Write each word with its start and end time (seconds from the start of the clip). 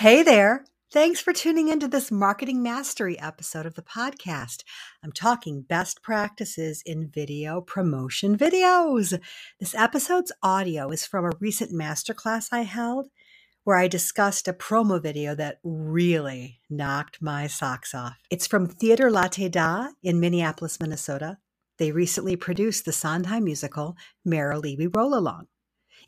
Hey 0.00 0.22
there. 0.22 0.64
Thanks 0.90 1.20
for 1.20 1.34
tuning 1.34 1.68
into 1.68 1.86
this 1.86 2.10
marketing 2.10 2.62
mastery 2.62 3.20
episode 3.20 3.66
of 3.66 3.74
the 3.74 3.82
podcast. 3.82 4.64
I'm 5.04 5.12
talking 5.12 5.60
best 5.60 6.02
practices 6.02 6.82
in 6.86 7.10
video 7.10 7.60
promotion 7.60 8.38
videos. 8.38 9.20
This 9.58 9.74
episode's 9.74 10.32
audio 10.42 10.88
is 10.88 11.04
from 11.04 11.26
a 11.26 11.36
recent 11.38 11.70
masterclass 11.72 12.48
I 12.50 12.62
held 12.62 13.08
where 13.64 13.76
I 13.76 13.88
discussed 13.88 14.48
a 14.48 14.54
promo 14.54 15.02
video 15.02 15.34
that 15.34 15.58
really 15.62 16.60
knocked 16.70 17.20
my 17.20 17.46
socks 17.46 17.94
off. 17.94 18.16
It's 18.30 18.46
from 18.46 18.68
Theater 18.68 19.10
Latte 19.10 19.50
Da 19.50 19.88
in 20.02 20.18
Minneapolis, 20.18 20.80
Minnesota. 20.80 21.36
They 21.76 21.92
recently 21.92 22.36
produced 22.36 22.86
the 22.86 22.92
Sondheim 22.92 23.44
musical 23.44 23.98
Merrily 24.24 24.76
We 24.78 24.86
Roll 24.86 25.12
Along. 25.12 25.48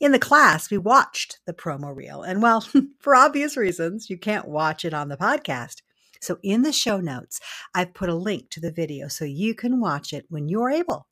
In 0.03 0.11
the 0.11 0.19
class, 0.19 0.69
we 0.69 0.79
watched 0.79 1.39
the 1.47 1.53
promo 1.53 1.95
reel, 1.95 2.25
and 2.25 2.43
well, 2.43 2.67
for 2.99 3.15
obvious 3.15 3.57
reasons, 3.57 4.11
you 4.11 4.19
can't 4.19 4.49
watch 4.49 4.85
it 4.85 4.93
on 4.93 5.09
the 5.09 5.17
podcast. 5.17 5.77
So, 6.21 6.39
in 6.43 6.63
the 6.63 6.73
show 6.73 6.99
notes, 6.99 7.39
I've 7.73 7.95
put 7.95 8.09
a 8.09 8.15
link 8.17 8.51
to 8.51 8.61
the 8.61 8.73
video 8.73 9.07
so 9.07 9.25
you 9.25 9.55
can 9.55 9.81
watch 9.81 10.13
it 10.13 10.27
when 10.29 10.49
you're 10.49 10.71
able. 10.71 11.07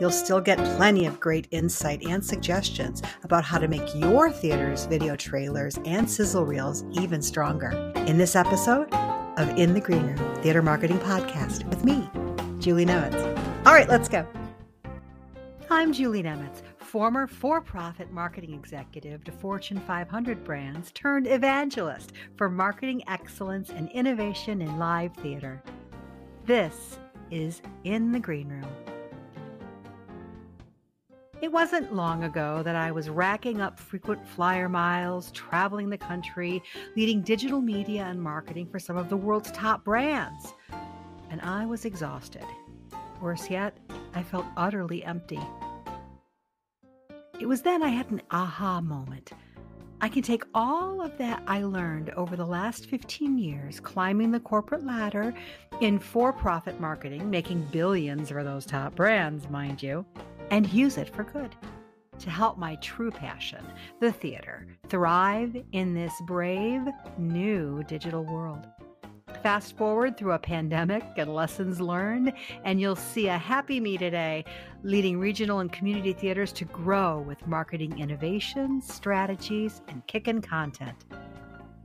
You'll 0.00 0.12
still 0.12 0.40
get 0.40 0.58
plenty 0.76 1.06
of 1.06 1.18
great 1.18 1.48
insight 1.50 2.04
and 2.06 2.24
suggestions 2.24 3.02
about 3.24 3.42
how 3.42 3.58
to 3.58 3.66
make 3.66 3.92
your 3.96 4.30
theater's 4.30 4.86
video 4.86 5.16
trailers 5.16 5.76
and 5.84 6.08
sizzle 6.08 6.46
reels 6.46 6.84
even 6.92 7.22
stronger. 7.22 7.70
In 8.06 8.16
this 8.16 8.36
episode 8.36 8.94
of 8.94 9.48
In 9.58 9.74
the 9.74 9.80
Green 9.80 10.06
Room 10.06 10.36
Theater 10.36 10.62
Marketing 10.62 11.00
Podcast 11.00 11.68
with 11.68 11.84
me, 11.84 12.08
Julie 12.60 12.86
Nemitz. 12.86 13.66
All 13.66 13.74
right, 13.74 13.88
let's 13.88 14.08
go. 14.08 14.24
I'm 15.68 15.92
Julie 15.92 16.22
Nemitz 16.22 16.62
former 16.86 17.26
for 17.26 17.60
profit 17.60 18.12
marketing 18.12 18.54
executive 18.54 19.24
to 19.24 19.32
Fortune 19.32 19.80
500 19.80 20.44
brands 20.44 20.92
turned 20.92 21.26
evangelist 21.26 22.12
for 22.36 22.48
marketing 22.48 23.02
excellence 23.08 23.70
and 23.70 23.90
innovation 23.90 24.62
in 24.62 24.78
live 24.78 25.12
theater. 25.16 25.60
This 26.44 27.00
is 27.32 27.60
In 27.82 28.12
the 28.12 28.20
Green 28.20 28.48
Room. 28.48 28.68
It 31.42 31.50
wasn't 31.50 31.92
long 31.92 32.22
ago 32.22 32.62
that 32.62 32.76
I 32.76 32.92
was 32.92 33.10
racking 33.10 33.60
up 33.60 33.80
frequent 33.80 34.24
flyer 34.24 34.68
miles, 34.68 35.32
traveling 35.32 35.90
the 35.90 35.98
country, 35.98 36.62
leading 36.94 37.20
digital 37.20 37.60
media 37.60 38.04
and 38.04 38.22
marketing 38.22 38.68
for 38.70 38.78
some 38.78 38.96
of 38.96 39.08
the 39.08 39.16
world's 39.16 39.50
top 39.50 39.84
brands. 39.84 40.54
And 41.30 41.40
I 41.40 41.66
was 41.66 41.84
exhausted. 41.84 42.46
Worse 43.20 43.50
yet, 43.50 43.76
I 44.14 44.22
felt 44.22 44.46
utterly 44.56 45.04
empty. 45.04 45.40
It 47.38 47.46
was 47.46 47.60
then 47.60 47.82
I 47.82 47.88
had 47.88 48.10
an 48.10 48.22
aha 48.30 48.80
moment. 48.80 49.32
I 50.00 50.08
can 50.08 50.22
take 50.22 50.44
all 50.54 51.02
of 51.02 51.16
that 51.18 51.42
I 51.46 51.62
learned 51.62 52.10
over 52.10 52.34
the 52.34 52.46
last 52.46 52.86
15 52.86 53.36
years 53.36 53.78
climbing 53.78 54.30
the 54.30 54.40
corporate 54.40 54.84
ladder 54.84 55.34
in 55.80 55.98
for 55.98 56.32
profit 56.32 56.80
marketing, 56.80 57.28
making 57.28 57.68
billions 57.72 58.30
for 58.30 58.42
those 58.42 58.64
top 58.64 58.94
brands, 58.94 59.50
mind 59.50 59.82
you, 59.82 60.06
and 60.50 60.72
use 60.72 60.96
it 60.96 61.14
for 61.14 61.24
good 61.24 61.54
to 62.18 62.30
help 62.30 62.56
my 62.56 62.76
true 62.76 63.10
passion, 63.10 63.64
the 64.00 64.12
theater, 64.12 64.66
thrive 64.88 65.56
in 65.72 65.92
this 65.92 66.14
brave 66.26 66.82
new 67.18 67.82
digital 67.84 68.24
world. 68.24 68.66
Fast 69.42 69.76
forward 69.76 70.16
through 70.16 70.32
a 70.32 70.38
pandemic 70.38 71.04
and 71.16 71.32
lessons 71.32 71.80
learned, 71.80 72.32
and 72.64 72.80
you'll 72.80 72.96
see 72.96 73.28
a 73.28 73.38
happy 73.38 73.78
me 73.78 73.96
today 73.96 74.44
leading 74.82 75.18
regional 75.18 75.60
and 75.60 75.72
community 75.72 76.12
theaters 76.12 76.52
to 76.52 76.64
grow 76.64 77.20
with 77.20 77.46
marketing 77.46 77.98
innovations, 77.98 78.92
strategies, 78.92 79.82
and 79.88 80.04
kickin' 80.06 80.42
content. 80.42 81.04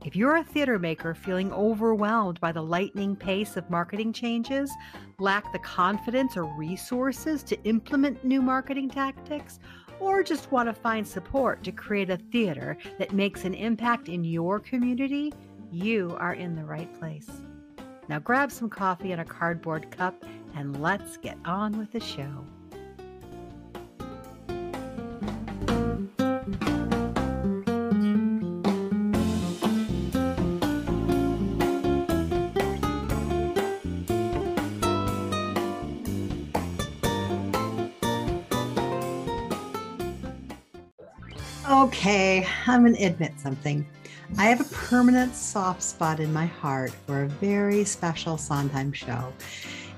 If 0.04 0.16
you're 0.16 0.36
a 0.36 0.44
theater 0.44 0.80
maker 0.80 1.14
feeling 1.14 1.52
overwhelmed 1.52 2.40
by 2.40 2.50
the 2.50 2.62
lightning 2.62 3.14
pace 3.14 3.56
of 3.56 3.70
marketing 3.70 4.12
changes, 4.12 4.68
lack 5.20 5.52
the 5.52 5.60
confidence 5.60 6.36
or 6.36 6.44
resources 6.44 7.44
to 7.44 7.62
implement 7.62 8.24
new 8.24 8.42
marketing 8.42 8.90
tactics, 8.90 9.60
or 10.00 10.24
just 10.24 10.50
want 10.50 10.68
to 10.68 10.72
find 10.72 11.06
support 11.06 11.62
to 11.62 11.70
create 11.70 12.10
a 12.10 12.16
theater 12.16 12.76
that 12.98 13.12
makes 13.12 13.44
an 13.44 13.54
impact 13.54 14.08
in 14.08 14.24
your 14.24 14.58
community, 14.58 15.32
you 15.72 16.14
are 16.20 16.34
in 16.34 16.54
the 16.54 16.64
right 16.64 16.92
place. 16.98 17.28
Now 18.08 18.18
grab 18.18 18.52
some 18.52 18.68
coffee 18.68 19.12
and 19.12 19.20
a 19.20 19.24
cardboard 19.24 19.90
cup 19.90 20.22
and 20.54 20.80
let's 20.82 21.16
get 21.16 21.38
on 21.44 21.78
with 21.78 21.90
the 21.92 22.00
show. 22.00 22.44
Okay, 41.70 42.46
I'm 42.66 42.82
going 42.82 42.94
to 42.94 43.04
admit 43.04 43.32
something. 43.40 43.86
I 44.38 44.46
have 44.46 44.60
a 44.60 44.74
permanent 44.74 45.34
soft 45.34 45.82
spot 45.82 46.18
in 46.18 46.32
my 46.32 46.46
heart 46.46 46.90
for 47.06 47.24
a 47.24 47.28
very 47.28 47.84
special 47.84 48.38
Sondheim 48.38 48.92
show. 48.92 49.32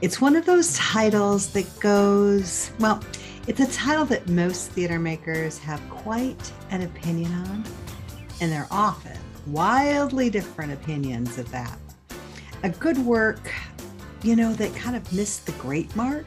It's 0.01 0.21
one 0.21 0.35
of 0.35 0.45
those 0.45 0.77
titles 0.77 1.53
that 1.53 1.79
goes, 1.79 2.73
well, 2.81 3.03
it's 3.47 3.61
a 3.61 3.71
title 3.73 4.05
that 4.07 4.29
most 4.29 4.73
theater 4.73 4.99
makers 4.99 5.59
have 5.59 5.81
quite 5.89 6.53
an 6.71 6.83
opinion 6.83 7.33
on, 7.33 7.65
and 8.41 8.51
they're 8.51 8.67
often 8.71 9.17
wildly 9.47 10.31
different 10.31 10.73
opinions 10.73 11.39
of 11.39 11.51
that. 11.53 11.79
A 12.65 12.71
good 12.71 12.99
work, 12.99 13.53
you 14.23 14.35
know, 14.35 14.53
that 14.55 14.75
kind 14.75 14.97
of 14.97 15.13
missed 15.13 15.47
the 15.47 15.53
great 15.53 15.95
mark. 15.95 16.27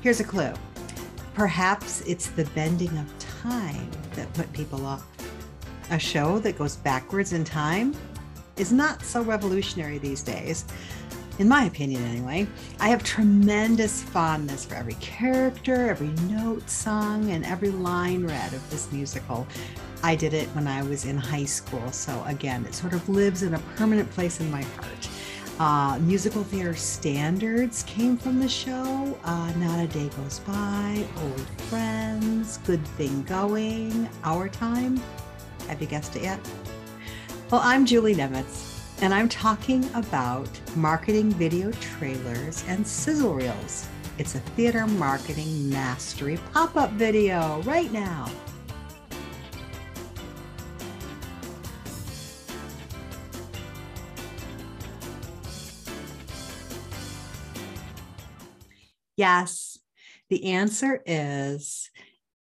Here's 0.00 0.20
a 0.20 0.24
clue. 0.24 0.52
Perhaps 1.34 2.00
it's 2.02 2.26
the 2.26 2.44
bending 2.46 2.96
of 2.98 3.18
time 3.18 3.90
that 4.14 4.32
put 4.34 4.52
people 4.52 4.84
off 4.84 5.06
a 5.90 5.98
show 5.98 6.38
that 6.40 6.56
goes 6.56 6.76
backwards 6.76 7.32
in 7.32 7.44
time 7.44 7.94
is 8.56 8.72
not 8.72 9.02
so 9.02 9.22
revolutionary 9.22 9.98
these 9.98 10.22
days. 10.22 10.64
In 11.38 11.48
my 11.48 11.64
opinion, 11.64 12.02
anyway, 12.04 12.46
I 12.80 12.88
have 12.88 13.02
tremendous 13.02 14.02
fondness 14.02 14.66
for 14.66 14.74
every 14.74 14.94
character, 14.94 15.88
every 15.88 16.10
note 16.30 16.68
sung, 16.68 17.30
and 17.30 17.44
every 17.46 17.70
line 17.70 18.26
read 18.26 18.52
of 18.52 18.70
this 18.70 18.92
musical. 18.92 19.46
I 20.02 20.16
did 20.16 20.34
it 20.34 20.48
when 20.48 20.66
I 20.66 20.82
was 20.82 21.06
in 21.06 21.16
high 21.16 21.46
school, 21.46 21.90
so 21.92 22.22
again, 22.26 22.64
it 22.66 22.74
sort 22.74 22.92
of 22.92 23.08
lives 23.08 23.42
in 23.42 23.54
a 23.54 23.58
permanent 23.76 24.10
place 24.10 24.40
in 24.40 24.50
my 24.50 24.62
heart. 24.62 25.08
Uh, 25.58 25.98
musical 26.00 26.42
theater 26.44 26.74
standards 26.74 27.82
came 27.82 28.16
from 28.16 28.38
the 28.38 28.48
show. 28.48 29.18
Uh, 29.24 29.52
Not 29.56 29.78
a 29.78 29.86
Day 29.86 30.08
Goes 30.16 30.40
By, 30.40 31.04
Old 31.22 31.46
Friends, 31.68 32.58
Good 32.58 32.86
Thing 32.88 33.22
Going, 33.24 34.08
Our 34.24 34.48
Time. 34.48 35.00
Have 35.70 35.80
you 35.80 35.86
guessed 35.86 36.16
it 36.16 36.24
yet? 36.24 36.40
Well, 37.48 37.60
I'm 37.62 37.86
Julie 37.86 38.16
Nemitz, 38.16 39.00
and 39.02 39.14
I'm 39.14 39.28
talking 39.28 39.88
about 39.94 40.48
marketing 40.74 41.30
video 41.30 41.70
trailers 41.70 42.64
and 42.66 42.84
sizzle 42.84 43.34
reels. 43.34 43.86
It's 44.18 44.34
a 44.34 44.40
theater 44.40 44.88
marketing 44.88 45.70
mastery 45.70 46.40
pop 46.52 46.74
up 46.74 46.90
video 46.90 47.62
right 47.62 47.92
now. 47.92 48.28
Yes, 59.16 59.78
the 60.30 60.46
answer 60.46 61.00
is 61.06 61.90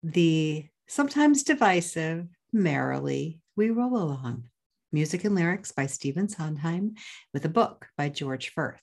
the 0.02 0.66
sometimes 0.88 1.44
divisive 1.44 2.28
Merrily 2.54 3.40
We 3.56 3.70
Roll 3.70 3.96
Along. 3.96 4.44
Music 4.92 5.24
and 5.24 5.34
lyrics 5.36 5.72
by 5.72 5.86
Stephen 5.86 6.28
Sondheim, 6.28 6.96
with 7.34 7.46
a 7.46 7.50
book 7.50 7.88
by 7.98 8.10
George 8.10 8.52
Furth, 8.54 8.82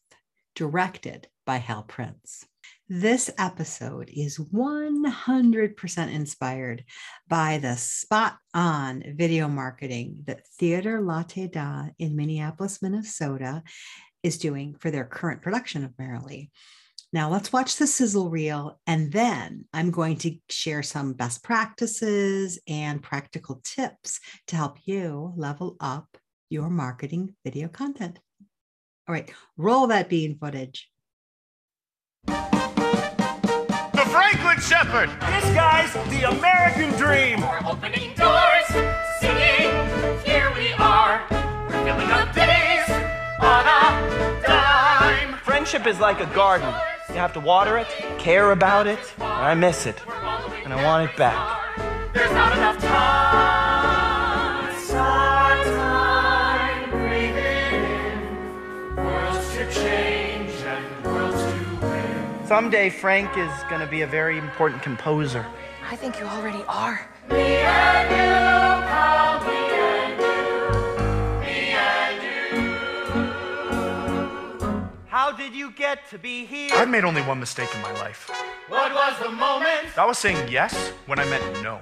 directed 0.55 1.29
by 1.45 1.59
Hal 1.59 1.83
Prince. 1.83 2.47
This 2.89 3.29
episode 3.37 4.09
is 4.11 4.39
100% 4.39 6.13
inspired 6.13 6.85
by 7.29 7.59
the 7.59 7.77
spot 7.77 8.39
on 8.55 9.05
video 9.15 9.49
marketing 9.49 10.21
that 10.25 10.47
Theater 10.59 11.03
Latte 11.03 11.47
Da 11.47 11.89
in 11.99 12.17
Minneapolis, 12.17 12.81
Minnesota 12.81 13.63
is 14.23 14.39
doing 14.39 14.77
for 14.79 14.91
their 14.91 15.05
current 15.05 15.43
production 15.43 15.85
of 15.85 15.93
Merrily. 15.99 16.51
Now 17.11 17.31
let's 17.31 17.51
watch 17.55 17.77
the 17.77 17.87
sizzle 17.87 18.29
reel, 18.29 18.79
and 18.87 19.11
then 19.11 19.65
I'm 19.73 19.91
going 19.91 20.19
to 20.19 20.37
share 20.51 20.83
some 20.83 21.15
best 21.15 21.43
practices 21.43 22.59
and 22.69 23.03
practical 23.03 23.63
tips 23.65 24.21
to 24.49 24.57
help 24.57 24.77
you 24.85 25.33
level 25.35 25.77
up 25.81 26.19
your 26.51 26.69
marketing 26.69 27.35
video 27.45 27.69
content. 27.69 28.19
All 29.09 29.15
right, 29.15 29.33
roll 29.57 29.87
that 29.87 30.11
bean 30.11 30.37
footage. 30.39 30.91
The 32.27 32.35
Franklin 34.11 34.61
Shepard. 34.61 35.09
This 35.09 35.55
guy's 35.55 35.91
the 36.11 36.29
American 36.29 36.91
dream. 36.99 37.41
We're 37.41 37.67
opening 37.67 38.13
doors, 38.17 38.67
singing. 39.19 39.73
Here 40.27 40.53
we 40.55 40.75
are. 40.75 41.27
We're 41.31 41.85
filling 41.87 42.11
up 42.11 42.35
days 42.35 42.91
on 43.41 43.67
a 43.67 44.43
dime. 44.47 45.39
Friendship 45.39 45.87
is 45.87 45.99
like 46.01 46.21
a 46.21 46.27
garden. 46.35 46.75
You 47.09 47.15
have 47.15 47.33
to 47.33 47.41
water 47.41 47.79
it, 47.79 47.89
care 48.19 48.53
about 48.53 48.87
it. 48.87 48.99
I 49.19 49.55
miss 49.55 49.87
it, 49.87 49.97
and 50.65 50.73
I 50.73 50.85
want 50.85 51.11
it 51.11 51.17
back. 51.17 51.77
There's 52.13 52.31
not 52.33 52.53
enough 52.57 52.79
time. 52.79 54.75
It's 54.75 54.93
our 54.93 55.65
time. 55.65 56.91
Breathe 56.91 57.37
in. 57.37 58.97
Worlds 58.97 59.55
to 59.55 59.73
change 59.73 60.53
and 60.63 61.05
worlds 61.05 61.43
to 61.43 61.87
win. 61.87 62.47
Someday 62.47 62.91
Frank 62.91 63.37
is 63.39 63.51
gonna 63.71 63.87
be 63.87 64.03
a 64.03 64.07
very 64.07 64.37
important 64.37 64.83
composer. 64.83 65.47
I 65.91 65.97
think 65.97 66.19
you 66.21 66.27
already 66.27 66.63
are. 66.69 67.09
How 75.19 75.33
did 75.33 75.53
you 75.53 75.73
get 75.73 76.09
to 76.11 76.17
be 76.17 76.47
here? 76.47 76.71
I've 76.75 76.89
made 76.89 77.03
only 77.03 77.23
one 77.23 77.41
mistake 77.41 77.75
in 77.75 77.83
my 77.83 77.91
life. 77.95 78.31
What 78.69 78.95
was 78.95 79.19
the 79.19 79.33
moment? 79.33 79.93
That 79.97 80.07
was 80.07 80.17
saying 80.17 80.49
yes 80.49 80.93
when 81.07 81.19
I 81.19 81.25
meant 81.25 81.61
no. 81.61 81.81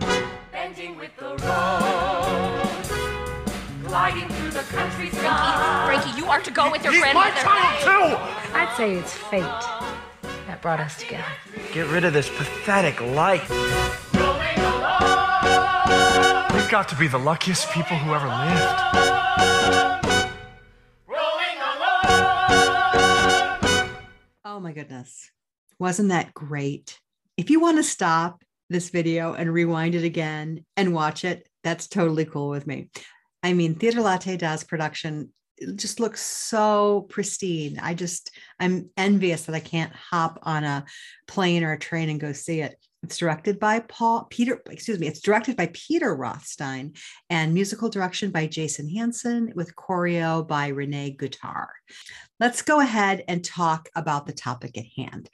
Bending 0.52 0.96
with 0.96 1.14
the 1.18 1.36
road. 1.44 2.70
Gliding 3.84 4.30
through 4.30 4.52
the 4.52 4.62
country 4.74 5.10
sky. 5.10 5.84
Frankie, 5.84 6.18
you 6.18 6.24
are 6.30 6.40
to 6.40 6.50
go 6.50 6.70
with 6.70 6.82
your 6.82 6.94
He's 6.94 7.02
my 7.02 7.12
grandmother. 7.12 7.42
child 7.42 7.82
too! 7.84 8.56
I'd 8.56 8.74
say 8.74 8.94
it's 8.94 9.12
fate 9.12 9.42
that 10.46 10.62
brought 10.62 10.80
us 10.80 10.96
together. 10.96 11.26
Get 11.74 11.88
rid 11.88 12.06
of 12.06 12.14
this 12.14 12.30
pathetic 12.30 13.02
life. 13.02 13.50
We've 16.54 16.70
got 16.70 16.88
to 16.88 16.96
be 16.96 17.06
the 17.06 17.18
luckiest 17.18 17.70
people 17.70 17.98
who 17.98 18.14
ever 18.14 18.28
lived. 18.28 20.05
My 24.66 24.72
goodness. 24.72 25.30
Wasn't 25.78 26.08
that 26.08 26.34
great? 26.34 26.98
If 27.36 27.50
you 27.50 27.60
want 27.60 27.76
to 27.76 27.84
stop 27.84 28.42
this 28.68 28.90
video 28.90 29.32
and 29.32 29.52
rewind 29.52 29.94
it 29.94 30.02
again 30.02 30.64
and 30.76 30.92
watch 30.92 31.24
it, 31.24 31.48
that's 31.62 31.86
totally 31.86 32.24
cool 32.24 32.48
with 32.48 32.66
me. 32.66 32.90
I 33.44 33.52
mean, 33.52 33.76
Theater 33.76 34.00
Latte 34.00 34.36
Da's 34.36 34.64
production 34.64 35.32
just 35.76 36.00
looks 36.00 36.20
so 36.20 37.06
pristine. 37.08 37.78
I 37.80 37.94
just, 37.94 38.32
I'm 38.58 38.90
envious 38.96 39.44
that 39.44 39.54
I 39.54 39.60
can't 39.60 39.92
hop 39.92 40.40
on 40.42 40.64
a 40.64 40.84
plane 41.28 41.62
or 41.62 41.70
a 41.70 41.78
train 41.78 42.08
and 42.08 42.18
go 42.18 42.32
see 42.32 42.60
it. 42.60 42.74
It's 43.02 43.18
directed 43.18 43.60
by 43.60 43.80
Paul 43.80 44.26
Peter, 44.30 44.60
excuse 44.68 44.98
me, 44.98 45.06
it's 45.06 45.20
directed 45.20 45.56
by 45.56 45.70
Peter 45.72 46.14
Rothstein 46.14 46.94
and 47.30 47.54
musical 47.54 47.88
direction 47.88 48.30
by 48.30 48.46
Jason 48.46 48.88
Hansen 48.88 49.52
with 49.54 49.76
choreo 49.76 50.46
by 50.46 50.68
Renee 50.68 51.16
Guittar. 51.18 51.68
Let's 52.40 52.62
go 52.62 52.80
ahead 52.80 53.22
and 53.28 53.44
talk 53.44 53.88
about 53.94 54.26
the 54.26 54.32
topic 54.32 54.76
at 54.76 54.86
hand. 54.96 55.30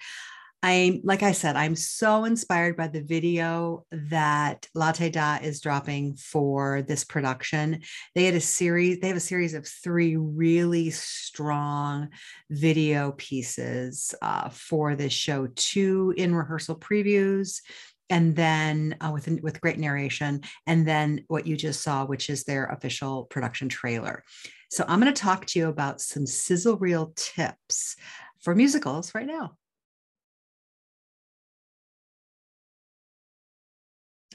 I, 0.64 1.00
like 1.02 1.24
I 1.24 1.32
said, 1.32 1.56
I'm 1.56 1.74
so 1.74 2.24
inspired 2.24 2.76
by 2.76 2.86
the 2.86 3.02
video 3.02 3.84
that 3.90 4.68
Latte 4.74 5.10
Da 5.10 5.38
is 5.42 5.60
dropping 5.60 6.14
for 6.14 6.82
this 6.82 7.02
production. 7.02 7.80
They 8.14 8.24
had 8.24 8.36
a 8.36 8.40
series, 8.40 9.00
they 9.00 9.08
have 9.08 9.16
a 9.16 9.20
series 9.20 9.54
of 9.54 9.66
three 9.66 10.16
really 10.16 10.90
strong 10.90 12.10
video 12.48 13.12
pieces 13.12 14.14
uh, 14.22 14.50
for 14.50 14.94
this 14.94 15.12
show, 15.12 15.48
two 15.56 16.14
in 16.16 16.32
rehearsal 16.32 16.76
previews. 16.76 17.60
And 18.08 18.36
then 18.36 18.96
uh, 19.00 19.10
with 19.12 19.26
with 19.42 19.60
great 19.60 19.78
narration, 19.78 20.42
and 20.66 20.86
then 20.86 21.24
what 21.28 21.46
you 21.46 21.56
just 21.56 21.82
saw, 21.82 22.04
which 22.04 22.28
is 22.28 22.44
their 22.44 22.66
official 22.66 23.24
production 23.24 23.70
trailer. 23.70 24.22
So 24.70 24.84
I'm 24.86 25.00
going 25.00 25.12
to 25.12 25.18
talk 25.18 25.46
to 25.46 25.58
you 25.58 25.68
about 25.68 26.02
some 26.02 26.26
sizzle 26.26 26.76
reel 26.76 27.14
tips 27.16 27.96
for 28.40 28.54
musicals 28.54 29.14
right 29.14 29.26
now. 29.26 29.56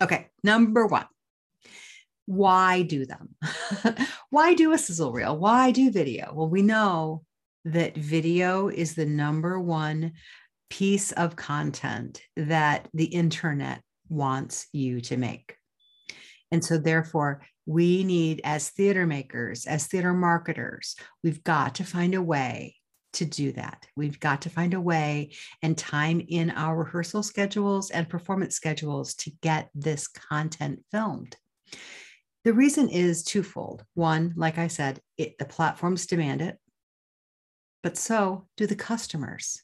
Okay, 0.01 0.27
number 0.43 0.85
one. 0.85 1.05
Why 2.25 2.81
do 2.81 3.05
them? 3.05 3.35
Why 4.29 4.53
do 4.53 4.73
a 4.73 4.77
sizzle 4.77 5.13
reel? 5.13 5.37
Why 5.37 5.71
do 5.71 5.91
video? 5.91 6.33
Well, 6.33 6.49
we 6.49 6.61
know 6.61 7.23
that 7.65 7.97
video 7.97 8.67
is 8.67 8.95
the 8.95 9.05
number 9.05 9.59
one 9.59 10.13
piece 10.69 11.11
of 11.13 11.35
content 11.35 12.21
that 12.35 12.89
the 12.93 13.05
internet 13.05 13.81
wants 14.09 14.67
you 14.73 15.01
to 15.01 15.17
make. 15.17 15.55
And 16.51 16.63
so, 16.63 16.77
therefore, 16.77 17.41
we 17.65 18.03
need, 18.03 18.39
as 18.43 18.69
theater 18.69 19.05
makers, 19.05 19.65
as 19.65 19.87
theater 19.87 20.13
marketers, 20.13 20.95
we've 21.23 21.43
got 21.43 21.75
to 21.75 21.83
find 21.83 22.15
a 22.15 22.21
way 22.21 22.76
to 23.17 23.25
do 23.25 23.51
that. 23.53 23.85
We've 23.95 24.19
got 24.19 24.41
to 24.43 24.49
find 24.49 24.73
a 24.73 24.81
way 24.81 25.31
and 25.61 25.77
time 25.77 26.21
in 26.27 26.51
our 26.51 26.77
rehearsal 26.77 27.23
schedules 27.23 27.91
and 27.91 28.09
performance 28.09 28.55
schedules 28.55 29.13
to 29.15 29.31
get 29.41 29.69
this 29.75 30.07
content 30.07 30.83
filmed. 30.91 31.35
The 32.43 32.53
reason 32.53 32.89
is 32.89 33.23
twofold. 33.23 33.83
One, 33.93 34.33
like 34.37 34.57
I 34.57 34.67
said, 34.67 35.01
it, 35.17 35.37
the 35.37 35.45
platforms 35.45 36.05
demand 36.05 36.41
it, 36.41 36.57
but 37.83 37.97
so 37.97 38.47
do 38.55 38.67
the 38.67 38.75
customers. 38.75 39.61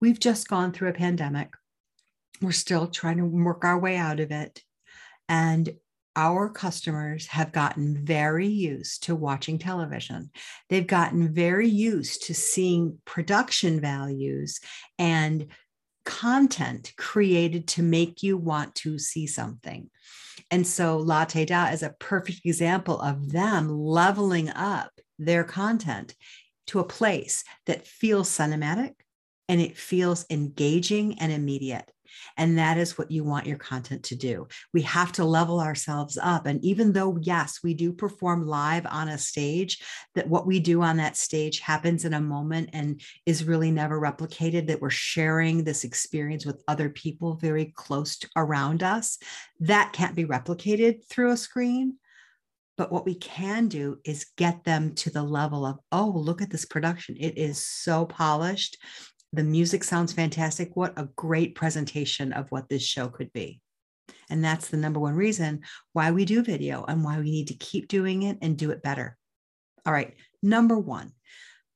We've 0.00 0.18
just 0.18 0.48
gone 0.48 0.72
through 0.72 0.88
a 0.88 0.94
pandemic. 0.94 1.50
We're 2.42 2.52
still 2.52 2.88
trying 2.88 3.18
to 3.18 3.24
work 3.24 3.64
our 3.64 3.78
way 3.78 3.96
out 3.96 4.20
of 4.20 4.30
it. 4.32 4.60
And 5.28 5.70
our 6.16 6.48
customers 6.48 7.26
have 7.26 7.52
gotten 7.52 8.04
very 8.04 8.48
used 8.48 9.04
to 9.04 9.14
watching 9.14 9.58
television. 9.58 10.30
They've 10.68 10.86
gotten 10.86 11.32
very 11.34 11.68
used 11.68 12.26
to 12.26 12.34
seeing 12.34 12.98
production 13.04 13.80
values 13.80 14.60
and 14.98 15.48
content 16.04 16.92
created 16.96 17.66
to 17.66 17.82
make 17.82 18.22
you 18.22 18.36
want 18.36 18.74
to 18.76 18.98
see 18.98 19.26
something. 19.26 19.90
And 20.50 20.66
so 20.66 20.98
Latte 20.98 21.44
Da 21.44 21.68
is 21.68 21.82
a 21.82 21.94
perfect 21.98 22.40
example 22.44 23.00
of 23.00 23.32
them 23.32 23.70
leveling 23.70 24.50
up 24.50 24.90
their 25.18 25.44
content 25.44 26.14
to 26.66 26.80
a 26.80 26.84
place 26.84 27.44
that 27.66 27.86
feels 27.86 28.28
cinematic 28.28 28.94
and 29.48 29.60
it 29.60 29.76
feels 29.76 30.26
engaging 30.30 31.18
and 31.18 31.32
immediate. 31.32 31.90
And 32.36 32.58
that 32.58 32.78
is 32.78 32.98
what 32.98 33.10
you 33.10 33.24
want 33.24 33.46
your 33.46 33.58
content 33.58 34.02
to 34.04 34.16
do. 34.16 34.48
We 34.72 34.82
have 34.82 35.12
to 35.12 35.24
level 35.24 35.60
ourselves 35.60 36.18
up. 36.20 36.46
And 36.46 36.64
even 36.64 36.92
though, 36.92 37.18
yes, 37.20 37.60
we 37.62 37.74
do 37.74 37.92
perform 37.92 38.46
live 38.46 38.86
on 38.86 39.08
a 39.08 39.18
stage, 39.18 39.82
that 40.14 40.28
what 40.28 40.46
we 40.46 40.60
do 40.60 40.82
on 40.82 40.96
that 40.98 41.16
stage 41.16 41.60
happens 41.60 42.04
in 42.04 42.14
a 42.14 42.20
moment 42.20 42.70
and 42.72 43.00
is 43.26 43.44
really 43.44 43.70
never 43.70 44.00
replicated, 44.00 44.66
that 44.66 44.80
we're 44.80 44.90
sharing 44.90 45.64
this 45.64 45.84
experience 45.84 46.46
with 46.46 46.62
other 46.68 46.88
people 46.88 47.34
very 47.34 47.72
close 47.76 48.18
to, 48.18 48.28
around 48.36 48.82
us, 48.82 49.18
that 49.60 49.92
can't 49.92 50.16
be 50.16 50.24
replicated 50.24 51.06
through 51.08 51.30
a 51.30 51.36
screen. 51.36 51.96
But 52.76 52.90
what 52.90 53.06
we 53.06 53.14
can 53.14 53.68
do 53.68 53.98
is 54.04 54.26
get 54.36 54.64
them 54.64 54.96
to 54.96 55.10
the 55.10 55.22
level 55.22 55.64
of, 55.64 55.78
oh, 55.92 56.10
look 56.10 56.42
at 56.42 56.50
this 56.50 56.64
production. 56.64 57.16
It 57.18 57.38
is 57.38 57.64
so 57.64 58.04
polished. 58.04 58.78
The 59.34 59.42
music 59.42 59.82
sounds 59.82 60.12
fantastic. 60.12 60.76
What 60.76 60.92
a 60.96 61.08
great 61.16 61.56
presentation 61.56 62.32
of 62.32 62.46
what 62.50 62.68
this 62.68 62.84
show 62.84 63.08
could 63.08 63.32
be. 63.32 63.60
And 64.30 64.44
that's 64.44 64.68
the 64.68 64.76
number 64.76 65.00
one 65.00 65.16
reason 65.16 65.62
why 65.92 66.12
we 66.12 66.24
do 66.24 66.40
video 66.40 66.84
and 66.86 67.02
why 67.02 67.18
we 67.18 67.32
need 67.32 67.48
to 67.48 67.54
keep 67.54 67.88
doing 67.88 68.22
it 68.22 68.38
and 68.42 68.56
do 68.56 68.70
it 68.70 68.80
better. 68.80 69.16
All 69.84 69.92
right, 69.92 70.14
number 70.40 70.78
one, 70.78 71.10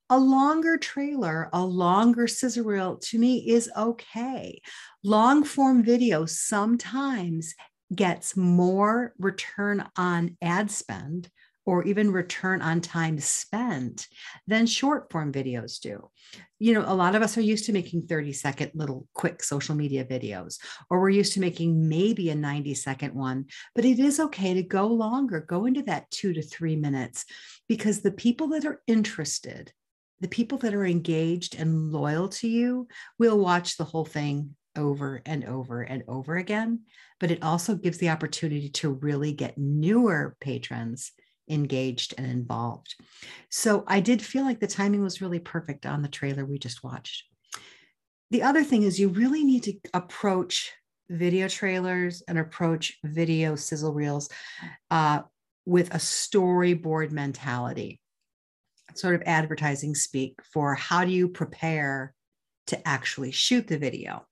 a 0.09 0.17
longer 0.17 0.77
trailer, 0.77 1.49
a 1.51 1.61
longer 1.61 2.27
sizzle 2.27 2.63
reel 2.63 2.95
to 2.95 3.19
me 3.19 3.49
is 3.49 3.69
okay. 3.75 4.61
Long 5.03 5.43
form 5.43 5.83
video 5.83 6.25
sometimes 6.25 7.55
gets 7.93 8.37
more 8.37 9.13
return 9.19 9.85
on 9.97 10.37
ad 10.41 10.71
spend 10.71 11.29
or 11.69 11.83
even 11.83 12.09
return 12.09 12.63
on 12.63 12.81
time 12.81 13.19
spent 13.19 14.07
than 14.47 14.65
short 14.65 15.11
form 15.11 15.31
videos 15.31 15.79
do. 15.79 16.09
You 16.57 16.73
know, 16.73 16.83
a 16.83 16.95
lot 16.95 17.13
of 17.13 17.21
us 17.21 17.37
are 17.37 17.41
used 17.41 17.65
to 17.65 17.73
making 17.73 18.07
30 18.07 18.33
second 18.33 18.71
little 18.73 19.07
quick 19.13 19.43
social 19.43 19.75
media 19.75 20.03
videos, 20.03 20.57
or 20.89 20.99
we're 20.99 21.11
used 21.11 21.33
to 21.33 21.39
making 21.39 21.87
maybe 21.87 22.31
a 22.31 22.35
90 22.35 22.73
second 22.73 23.13
one, 23.13 23.45
but 23.75 23.85
it 23.85 23.99
is 23.99 24.19
okay 24.19 24.55
to 24.55 24.63
go 24.63 24.87
longer, 24.87 25.41
go 25.41 25.65
into 25.65 25.83
that 25.83 26.09
two 26.09 26.33
to 26.33 26.41
three 26.41 26.75
minutes, 26.75 27.25
because 27.67 28.01
the 28.01 28.11
people 28.11 28.47
that 28.47 28.65
are 28.65 28.81
interested, 28.87 29.71
the 30.21 30.27
people 30.27 30.57
that 30.57 30.73
are 30.73 30.87
engaged 30.87 31.53
and 31.53 31.91
loyal 31.91 32.29
to 32.29 32.47
you 32.47 32.87
will 33.19 33.37
watch 33.37 33.77
the 33.77 33.85
whole 33.85 34.05
thing 34.05 34.55
over 34.75 35.21
and 35.23 35.45
over 35.45 35.83
and 35.83 36.03
over 36.07 36.35
again. 36.35 36.79
But 37.19 37.29
it 37.29 37.43
also 37.43 37.75
gives 37.75 37.99
the 37.99 38.09
opportunity 38.09 38.69
to 38.69 38.89
really 38.89 39.33
get 39.33 39.59
newer 39.59 40.35
patrons 40.41 41.11
engaged 41.49 42.13
and 42.17 42.27
involved. 42.27 42.95
So 43.49 43.83
I 43.87 43.99
did 43.99 44.21
feel 44.21 44.43
like 44.43 44.59
the 44.59 44.67
timing 44.67 45.03
was 45.03 45.21
really 45.21 45.39
perfect 45.39 45.85
on 45.85 46.01
the 46.01 46.07
trailer 46.07 46.45
we 46.45 46.59
just 46.59 46.83
watched. 46.83 47.25
The 48.31 48.43
other 48.43 48.63
thing 48.63 48.83
is, 48.83 48.99
you 48.99 49.09
really 49.09 49.43
need 49.43 49.63
to 49.63 49.73
approach 49.93 50.71
video 51.09 51.47
trailers 51.47 52.21
and 52.27 52.37
approach 52.37 52.97
video 53.03 53.55
sizzle 53.55 53.93
reels 53.93 54.29
uh, 54.91 55.21
with 55.65 55.93
a 55.93 55.97
storyboard 55.97 57.11
mentality. 57.11 57.99
sort 58.95 59.15
of 59.15 59.23
advertising 59.25 59.95
speak 59.95 60.39
for 60.53 60.75
how 60.75 61.05
do 61.05 61.11
you 61.11 61.27
prepare 61.27 62.13
to 62.69 62.87
actually 62.87 63.31
shoot 63.31 63.67
the 63.67 63.77
video. 63.77 64.25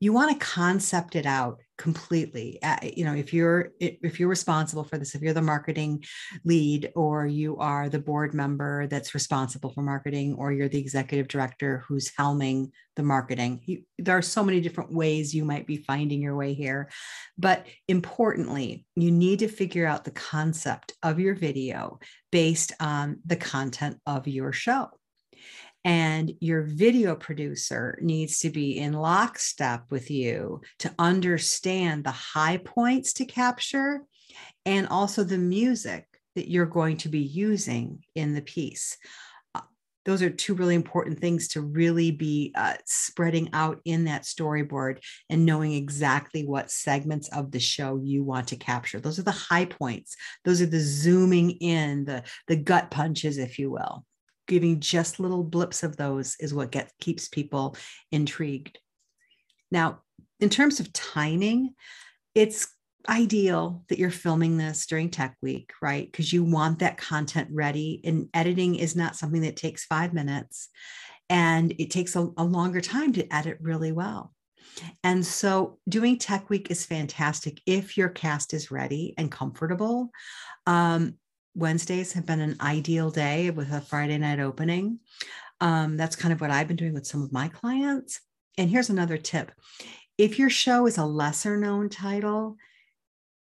You 0.00 0.12
want 0.12 0.32
to 0.32 0.44
concept 0.44 1.16
it 1.16 1.26
out 1.26 1.60
completely. 1.78 2.58
Uh, 2.62 2.76
you 2.82 3.04
know 3.04 3.14
if 3.14 3.32
you're 3.32 3.70
if 3.80 4.20
you're 4.20 4.28
responsible 4.28 4.84
for 4.84 4.98
this 4.98 5.14
if 5.14 5.22
you're 5.22 5.32
the 5.32 5.42
marketing 5.42 6.04
lead 6.44 6.92
or 6.94 7.26
you 7.26 7.56
are 7.56 7.88
the 7.88 7.98
board 7.98 8.34
member 8.34 8.86
that's 8.86 9.14
responsible 9.14 9.70
for 9.70 9.82
marketing 9.82 10.36
or 10.38 10.52
you're 10.52 10.68
the 10.68 10.78
executive 10.78 11.28
director 11.28 11.84
who's 11.88 12.12
helming 12.18 12.70
the 12.96 13.02
marketing 13.02 13.60
you, 13.64 13.82
there 13.98 14.16
are 14.16 14.22
so 14.22 14.44
many 14.44 14.60
different 14.60 14.92
ways 14.92 15.34
you 15.34 15.44
might 15.44 15.66
be 15.66 15.78
finding 15.78 16.20
your 16.22 16.36
way 16.36 16.54
here. 16.54 16.88
But 17.36 17.66
importantly 17.88 18.86
you 18.94 19.10
need 19.10 19.40
to 19.40 19.48
figure 19.48 19.86
out 19.86 20.04
the 20.04 20.12
concept 20.12 20.92
of 21.02 21.18
your 21.18 21.34
video 21.34 21.98
based 22.30 22.72
on 22.78 23.18
the 23.26 23.36
content 23.36 23.98
of 24.06 24.28
your 24.28 24.52
show 24.52 24.90
and 25.84 26.32
your 26.40 26.62
video 26.62 27.16
producer 27.16 27.98
needs 28.00 28.38
to 28.40 28.50
be 28.50 28.78
in 28.78 28.92
lockstep 28.92 29.84
with 29.90 30.10
you 30.10 30.60
to 30.78 30.94
understand 30.98 32.04
the 32.04 32.12
high 32.12 32.58
points 32.58 33.14
to 33.14 33.24
capture 33.24 34.00
and 34.64 34.86
also 34.88 35.24
the 35.24 35.38
music 35.38 36.06
that 36.36 36.50
you're 36.50 36.66
going 36.66 36.96
to 36.98 37.08
be 37.08 37.20
using 37.20 38.02
in 38.14 38.32
the 38.32 38.40
piece. 38.40 38.96
Uh, 39.54 39.60
those 40.04 40.22
are 40.22 40.30
two 40.30 40.54
really 40.54 40.76
important 40.76 41.18
things 41.18 41.48
to 41.48 41.60
really 41.60 42.12
be 42.12 42.52
uh, 42.54 42.74
spreading 42.86 43.50
out 43.52 43.80
in 43.84 44.04
that 44.04 44.22
storyboard 44.22 44.98
and 45.28 45.44
knowing 45.44 45.72
exactly 45.72 46.46
what 46.46 46.70
segments 46.70 47.28
of 47.30 47.50
the 47.50 47.60
show 47.60 48.00
you 48.02 48.22
want 48.22 48.48
to 48.48 48.56
capture. 48.56 49.00
Those 49.00 49.18
are 49.18 49.24
the 49.24 49.32
high 49.32 49.66
points. 49.66 50.16
Those 50.44 50.62
are 50.62 50.66
the 50.66 50.80
zooming 50.80 51.50
in, 51.50 52.04
the, 52.04 52.22
the 52.46 52.56
gut 52.56 52.90
punches, 52.90 53.36
if 53.36 53.58
you 53.58 53.70
will 53.70 54.04
giving 54.46 54.80
just 54.80 55.20
little 55.20 55.44
blips 55.44 55.82
of 55.82 55.96
those 55.96 56.36
is 56.40 56.54
what 56.54 56.72
gets 56.72 56.92
keeps 57.00 57.28
people 57.28 57.76
intrigued. 58.10 58.78
Now, 59.70 60.00
in 60.40 60.50
terms 60.50 60.80
of 60.80 60.92
timing, 60.92 61.74
it's 62.34 62.68
ideal 63.08 63.84
that 63.88 63.98
you're 63.98 64.10
filming 64.10 64.56
this 64.56 64.86
during 64.86 65.10
tech 65.10 65.36
week, 65.42 65.72
right? 65.80 66.10
Because 66.10 66.32
you 66.32 66.44
want 66.44 66.80
that 66.80 66.96
content 66.96 67.48
ready. 67.52 68.00
And 68.04 68.28
editing 68.34 68.76
is 68.76 68.94
not 68.94 69.16
something 69.16 69.42
that 69.42 69.56
takes 69.56 69.84
five 69.84 70.12
minutes 70.12 70.68
and 71.28 71.72
it 71.78 71.90
takes 71.90 72.14
a, 72.16 72.28
a 72.36 72.44
longer 72.44 72.80
time 72.80 73.12
to 73.14 73.34
edit 73.34 73.58
really 73.60 73.92
well. 73.92 74.32
And 75.02 75.24
so 75.24 75.78
doing 75.88 76.18
tech 76.18 76.48
week 76.48 76.70
is 76.70 76.86
fantastic 76.86 77.60
if 77.66 77.96
your 77.96 78.08
cast 78.08 78.54
is 78.54 78.70
ready 78.70 79.14
and 79.18 79.30
comfortable. 79.30 80.10
Um, 80.66 81.14
Wednesdays 81.54 82.12
have 82.14 82.26
been 82.26 82.40
an 82.40 82.56
ideal 82.60 83.10
day 83.10 83.50
with 83.50 83.72
a 83.72 83.80
Friday 83.80 84.18
night 84.18 84.40
opening. 84.40 85.00
Um, 85.60 85.96
that's 85.96 86.16
kind 86.16 86.32
of 86.32 86.40
what 86.40 86.50
I've 86.50 86.68
been 86.68 86.76
doing 86.76 86.94
with 86.94 87.06
some 87.06 87.22
of 87.22 87.32
my 87.32 87.48
clients. 87.48 88.20
And 88.58 88.70
here's 88.70 88.90
another 88.90 89.16
tip 89.16 89.52
if 90.18 90.38
your 90.38 90.50
show 90.50 90.86
is 90.86 90.98
a 90.98 91.04
lesser 91.04 91.56
known 91.56 91.88
title, 91.88 92.56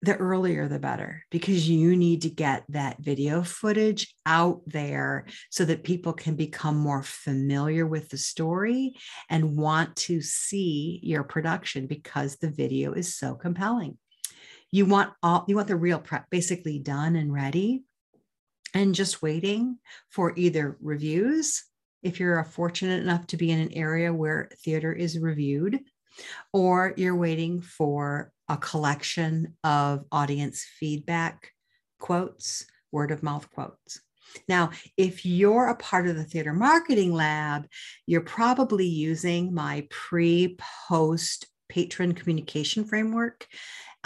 the 0.03 0.17
earlier 0.17 0.69
the 0.69 0.79
better 0.79 1.25
because 1.31 1.69
you 1.69 1.97
need 1.97 2.23
to 2.23 2.31
get 2.31 2.65
that 2.69 2.99
video 3.01 3.43
footage 3.43 4.15
out 4.27 4.61
there 4.67 5.27
so 5.51 5.65
that 5.65 5.83
people 5.83 6.13
can 6.13 6.37
become 6.37 6.77
more 6.77 7.03
familiar 7.03 7.85
with 7.85 8.09
the 8.09 8.17
story 8.17 8.95
and 9.29 9.57
want 9.57 9.97
to 9.97 10.21
see 10.21 11.01
your 11.03 11.25
production 11.25 11.89
because 11.89 12.37
the 12.37 12.51
video 12.51 12.93
is 12.93 13.17
so 13.17 13.35
compelling. 13.35 13.99
You 14.71 14.87
want 14.87 15.13
all 15.23 15.45
you 15.49 15.57
want 15.57 15.69
the 15.69 15.77
real 15.77 15.99
prep 15.99 16.31
basically 16.31 16.79
done 16.79 17.17
and 17.17 17.33
ready 17.33 17.83
and 18.75 18.95
just 18.95 19.23
waiting 19.23 19.79
for 20.11 20.33
either 20.37 20.77
reviews, 20.81 21.65
if 22.03 22.21
you're 22.21 22.43
fortunate 22.45 23.03
enough 23.03 23.27
to 23.29 23.37
be 23.37 23.51
in 23.51 23.61
an 23.61 23.73
area 23.73 24.13
where 24.13 24.49
theater 24.65 24.93
is 24.93 25.19
reviewed, 25.19 25.81
or 26.53 26.95
you're 26.97 27.17
waiting 27.17 27.61
for 27.61 28.33
a 28.49 28.57
collection 28.57 29.57
of 29.65 30.05
audience 30.11 30.65
feedback 30.79 31.53
quotes, 31.99 32.67
word 32.93 33.11
of 33.11 33.23
mouth 33.23 33.51
quotes. 33.51 34.01
Now, 34.49 34.71
if 34.97 35.25
you're 35.25 35.69
a 35.69 35.77
part 35.77 36.07
of 36.07 36.17
the 36.17 36.25
theater 36.25 36.53
marketing 36.53 37.13
lab, 37.13 37.67
you're 38.07 38.21
probably 38.21 38.87
using 38.87 39.55
my 39.55 39.87
pre 39.91 40.57
post 40.89 41.47
patron 41.69 42.13
communication 42.13 42.85
framework 42.85 43.47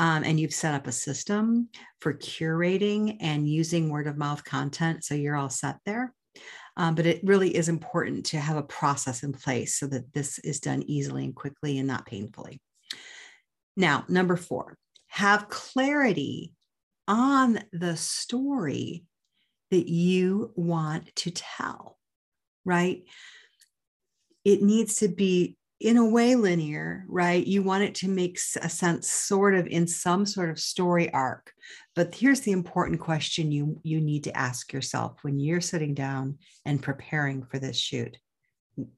um, 0.02 0.24
and 0.24 0.40
you've 0.40 0.52
set 0.52 0.74
up 0.74 0.88
a 0.88 0.92
system 0.92 1.68
for 2.00 2.12
curating 2.12 3.18
and 3.20 3.48
using 3.48 3.88
word 3.88 4.08
of 4.08 4.18
mouth 4.18 4.42
content. 4.42 5.04
So 5.04 5.14
you're 5.14 5.36
all 5.36 5.48
set 5.48 5.76
there. 5.86 6.12
Um, 6.76 6.96
but 6.96 7.06
it 7.06 7.20
really 7.22 7.54
is 7.54 7.68
important 7.68 8.26
to 8.26 8.40
have 8.40 8.56
a 8.56 8.64
process 8.64 9.22
in 9.22 9.32
place 9.32 9.76
so 9.76 9.86
that 9.86 10.12
this 10.12 10.40
is 10.40 10.58
done 10.58 10.82
easily 10.88 11.24
and 11.24 11.36
quickly 11.36 11.78
and 11.78 11.86
not 11.86 12.04
painfully. 12.04 12.60
Now, 13.76 14.04
number 14.08 14.34
four, 14.34 14.76
have 15.06 15.48
clarity 15.48 16.52
on 17.06 17.60
the 17.72 17.96
story 17.96 19.04
that 19.70 19.88
you 19.88 20.52
want 20.56 21.14
to 21.14 21.30
tell, 21.30 21.96
right? 22.64 23.04
It 24.44 24.62
needs 24.62 24.96
to 24.96 25.06
be 25.06 25.56
in 25.82 25.96
a 25.96 26.04
way 26.04 26.36
linear, 26.36 27.04
right? 27.08 27.44
You 27.44 27.64
want 27.64 27.82
it 27.82 27.96
to 27.96 28.08
make 28.08 28.38
a 28.60 28.68
sense 28.68 29.10
sort 29.10 29.54
of 29.54 29.66
in 29.66 29.88
some 29.88 30.24
sort 30.24 30.48
of 30.48 30.60
story 30.60 31.12
arc. 31.12 31.52
But 31.96 32.14
here's 32.14 32.40
the 32.40 32.52
important 32.52 33.00
question 33.00 33.50
you 33.50 33.80
you 33.82 34.00
need 34.00 34.24
to 34.24 34.36
ask 34.36 34.72
yourself 34.72 35.18
when 35.22 35.40
you're 35.40 35.60
sitting 35.60 35.92
down 35.92 36.38
and 36.64 36.80
preparing 36.80 37.44
for 37.44 37.58
this 37.58 37.76
shoot. 37.76 38.16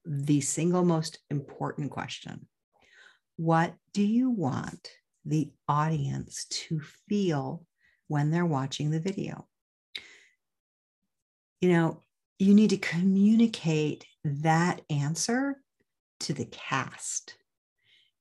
The 0.05 0.43
single 0.43 0.85
most 0.85 1.19
important 1.31 1.91
question. 1.91 2.47
What 3.37 3.75
do 3.95 4.03
you 4.03 4.29
want 4.29 4.91
the 5.25 5.51
audience 5.67 6.45
to 6.51 6.81
feel 7.09 7.65
when 8.09 8.31
they're 8.31 8.45
watching 8.45 8.91
the 8.91 9.01
video? 9.01 9.49
You 11.63 11.73
know, 11.73 12.03
you 12.39 12.53
need 12.53 12.71
to 12.71 12.77
communicate 12.77 14.05
that 14.23 14.83
answer 14.91 15.57
to 16.25 16.33
the 16.33 16.47
cast, 16.47 17.37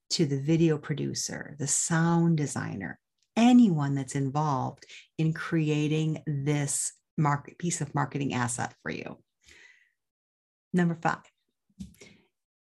to 0.10 0.26
the 0.26 0.42
video 0.42 0.78
producer, 0.78 1.56
the 1.58 1.68
sound 1.68 2.36
designer, 2.36 3.00
anyone 3.38 3.96
that's 3.96 4.16
involved 4.16 4.86
in 5.18 5.32
creating 5.32 6.22
this 6.28 6.92
market 7.18 7.58
piece 7.58 7.80
of 7.80 7.96
marketing 7.96 8.34
asset 8.34 8.76
for 8.84 8.92
you. 8.92 9.18
Number 10.74 10.96
five, 11.02 11.24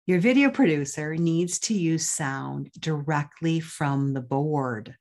your 0.07 0.21
video 0.21 0.49
producer 0.49 1.17
needs 1.17 1.59
to 1.61 1.75
use 1.75 2.09
sound 2.09 2.71
directly 2.79 3.59
from 3.59 4.13
the 4.13 4.21
board. 4.21 4.95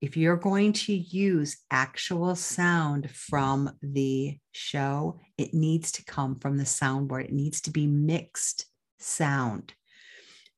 If 0.00 0.16
you're 0.16 0.36
going 0.36 0.72
to 0.74 0.92
use 0.94 1.56
actual 1.72 2.36
sound 2.36 3.10
from 3.10 3.72
the 3.82 4.38
show, 4.52 5.18
it 5.36 5.52
needs 5.52 5.90
to 5.92 6.04
come 6.04 6.36
from 6.36 6.58
the 6.58 6.64
soundboard. 6.64 7.24
It 7.24 7.32
needs 7.32 7.60
to 7.62 7.72
be 7.72 7.88
mixed 7.88 8.66
sound. 8.98 9.74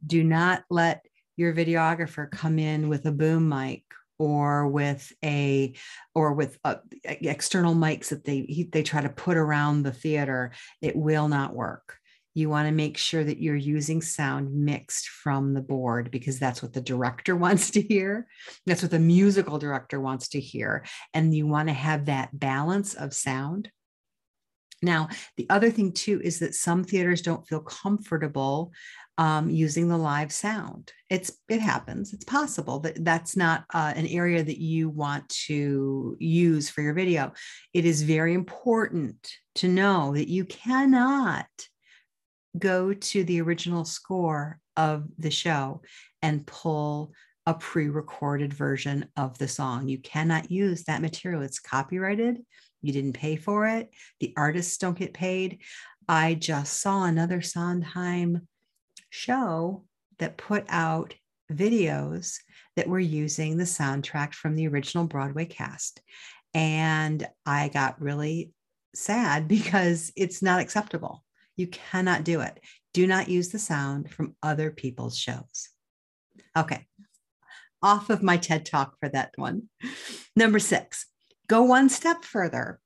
Do 0.05 0.23
not 0.23 0.65
let 0.71 1.05
your 1.37 1.55
videographer 1.55 2.31
come 2.31 2.59
in 2.59 2.89
with 2.89 3.07
a 3.07 3.13
boom 3.13 3.49
mic 3.49 3.85
or 4.19 4.67
with 4.67 5.13
a 5.25 5.75
or 6.15 6.35
with 6.35 6.59
uh, 6.65 6.77
external 7.05 7.75
mics 7.75 8.09
that 8.09 8.25
they 8.25 8.69
they 8.73 8.83
try 8.83 9.01
to 9.01 9.09
put 9.09 9.37
around 9.37 9.83
the 9.83 9.93
theater. 9.93 10.53
It 10.83 10.97
will 10.97 11.29
not 11.29 11.55
work. 11.55 11.97
You 12.35 12.49
want 12.49 12.69
to 12.69 12.73
make 12.73 12.97
sure 12.97 13.25
that 13.25 13.41
you're 13.41 13.57
using 13.57 14.01
sound 14.01 14.53
mixed 14.55 15.09
from 15.09 15.55
the 15.55 15.61
board 15.61 16.11
because 16.11 16.39
that's 16.39 16.63
what 16.63 16.73
the 16.73 16.81
director 16.81 17.35
wants 17.45 17.71
to 17.73 17.83
hear. 17.83 18.27
That's 18.67 18.83
what 18.83 18.91
the 18.91 18.99
musical 18.99 19.59
director 19.59 20.01
wants 20.01 20.29
to 20.29 20.41
hear. 20.41 20.85
And 21.15 21.35
you 21.35 21.47
want 21.47 21.69
to 21.69 21.75
have 21.75 22.07
that 22.07 22.39
balance 22.39 22.95
of 22.95 23.15
sound 23.15 23.71
now, 24.83 25.09
the 25.37 25.49
other 25.51 25.71
thing 25.71 25.93
too 25.93 26.21
is 26.23 26.39
that 26.39 26.55
some 26.55 26.85
theaters 26.85 27.23
don't 27.23 27.47
feel 27.47 27.61
comfortable 27.61 28.73
um, 29.17 29.51
using 29.51 29.89
the 29.89 29.97
live 29.97 30.33
sound. 30.33 30.93
It's 31.11 31.33
it 31.49 31.61
happens. 31.61 32.13
It's 32.13 32.25
possible 32.25 32.79
that 32.81 33.05
that's 33.05 33.37
not 33.37 33.65
uh, 33.75 33.93
an 33.97 34.07
area 34.07 34.45
that 34.45 34.61
you 34.61 34.89
want 34.89 35.29
to 35.47 36.17
use 36.21 36.71
for 36.71 36.83
your 36.83 36.95
video. 36.95 37.33
It 37.75 37.85
is 37.85 38.03
very 38.03 38.35
important 38.35 39.29
to 39.57 39.69
know 39.69 40.15
that 40.15 40.29
you 40.29 40.45
cannot 40.45 41.47
go 42.57 42.95
to 42.95 43.25
the 43.25 43.41
original 43.41 43.85
score 43.85 44.61
of 44.77 45.09
the 45.19 45.31
show 45.31 45.83
and 46.23 46.47
pull 46.47 47.13
a 47.47 47.55
pre-recorded 47.55 48.53
version 48.53 49.07
of 49.17 49.37
the 49.39 49.49
song. 49.49 49.89
You 49.89 49.99
cannot 49.99 50.51
use 50.51 50.85
that 50.85 51.03
material. 51.03 51.43
It's 51.43 51.59
copyrighted 51.59 52.39
you 52.83 52.93
didn't 52.93 53.15
pay 53.15 53.37
for 53.37 53.67
it. 53.67 53.91
The 54.21 54.33
artists 54.37 54.79
don't 54.79 54.99
get 54.99 55.15
paid. 55.15 55.59
I 56.09 56.35
just 56.35 56.81
saw 56.81 57.05
another 57.05 57.41
Sondheim 57.43 58.47
show 59.11 59.85
that 60.19 60.37
put 60.37 60.65
out 60.69 61.15
videos 61.53 62.37
that 62.77 62.89
were 62.89 63.01
using 63.01 63.57
the 63.57 63.65
soundtrack 63.65 64.35
from 64.35 64.55
the 64.55 64.69
original 64.69 65.07
Broadway 65.07 65.47
cast. 65.47 66.01
And 66.55 67.27
I 67.45 67.69
got 67.69 68.01
really 68.01 68.53
sad 68.95 69.49
because 69.49 70.13
it's 70.17 70.43
not 70.43 70.61
acceptable. 70.61 71.25
You 71.57 71.67
cannot 71.67 72.25
do 72.25 72.41
it. 72.41 72.61
Do 72.95 73.07
not 73.07 73.29
use 73.29 73.49
the 73.49 73.59
sound 73.59 74.11
from 74.11 74.35
other 74.43 74.71
people's 74.71 75.19
shows. 75.19 75.69
Okay, 76.57 76.87
off 77.83 78.11
of 78.11 78.23
my 78.23 78.37
TED 78.37 78.65
talk 78.67 78.95
for 78.99 79.09
that 79.11 79.33
one. 79.37 79.69
Number 80.35 80.59
six, 80.59 81.07
go 81.49 81.63
one 81.63 81.89
step 81.89 82.25
further. 82.25 82.81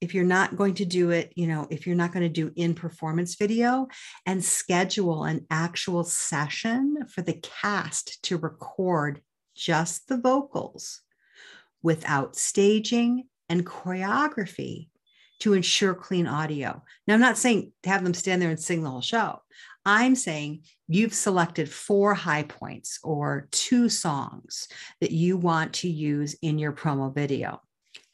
If 0.00 0.14
you're 0.14 0.24
not 0.24 0.56
going 0.56 0.74
to 0.74 0.84
do 0.84 1.10
it, 1.10 1.32
you 1.34 1.46
know, 1.46 1.66
if 1.70 1.86
you're 1.86 1.96
not 1.96 2.12
going 2.12 2.24
to 2.24 2.28
do 2.28 2.52
in 2.56 2.74
performance 2.74 3.36
video 3.36 3.88
and 4.26 4.44
schedule 4.44 5.24
an 5.24 5.46
actual 5.50 6.04
session 6.04 7.06
for 7.08 7.22
the 7.22 7.40
cast 7.62 8.22
to 8.24 8.36
record 8.36 9.22
just 9.54 10.08
the 10.08 10.18
vocals 10.18 11.00
without 11.82 12.36
staging 12.36 13.24
and 13.48 13.64
choreography 13.64 14.88
to 15.40 15.52
ensure 15.52 15.94
clean 15.94 16.26
audio. 16.26 16.82
Now, 17.06 17.14
I'm 17.14 17.20
not 17.20 17.38
saying 17.38 17.72
to 17.82 17.90
have 17.90 18.04
them 18.04 18.14
stand 18.14 18.40
there 18.40 18.50
and 18.50 18.60
sing 18.60 18.82
the 18.82 18.90
whole 18.90 19.00
show. 19.00 19.40
I'm 19.84 20.14
saying 20.14 20.62
you've 20.88 21.14
selected 21.14 21.70
four 21.70 22.14
high 22.14 22.44
points 22.44 22.98
or 23.02 23.48
two 23.50 23.88
songs 23.88 24.68
that 25.00 25.10
you 25.10 25.36
want 25.36 25.74
to 25.74 25.88
use 25.88 26.34
in 26.40 26.58
your 26.58 26.72
promo 26.72 27.14
video. 27.14 27.60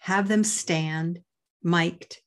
Have 0.00 0.28
them 0.28 0.44
stand, 0.44 1.20
mic'd, 1.62 2.18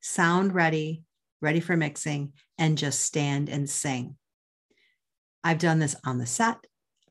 sound 0.00 0.54
ready, 0.54 1.04
ready 1.40 1.60
for 1.60 1.76
mixing, 1.76 2.32
and 2.58 2.76
just 2.76 3.00
stand 3.00 3.48
and 3.48 3.68
sing. 3.68 4.16
I've 5.44 5.58
done 5.58 5.78
this 5.78 5.96
on 6.04 6.18
the 6.18 6.26
set. 6.26 6.58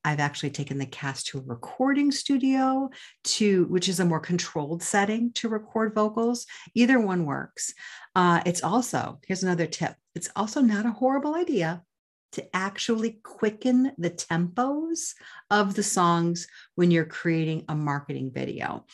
I've 0.04 0.20
actually 0.20 0.50
taken 0.50 0.78
the 0.80 0.86
cast 0.86 1.28
to 1.28 1.38
a 1.38 1.44
recording 1.44 2.12
studio 2.12 2.90
to 3.24 3.66
which 3.66 3.88
is 3.88 4.00
a 4.00 4.06
more 4.06 4.20
controlled 4.20 4.82
setting 4.82 5.32
to 5.34 5.50
record 5.50 5.94
vocals. 5.94 6.48
Either 6.74 7.00
one 7.00 7.26
works. 7.26 7.74
Uh, 8.16 8.42
it's 8.46 8.64
also 8.64 9.20
here's 9.28 9.44
another 9.44 9.68
tip. 9.68 9.96
It's 10.16 10.30
also 10.36 10.62
not 10.62 10.86
a 10.86 10.92
horrible 10.92 11.36
idea 11.36 11.84
to 12.32 12.56
actually 12.56 13.20
quicken 13.24 13.92
the 13.98 14.10
tempos 14.10 15.14
of 15.50 15.76
the 15.76 15.84
songs 15.84 16.48
when 16.76 16.90
you're 16.90 17.06
creating 17.06 17.66
a 17.68 17.76
marketing 17.76 18.32
video 18.34 18.86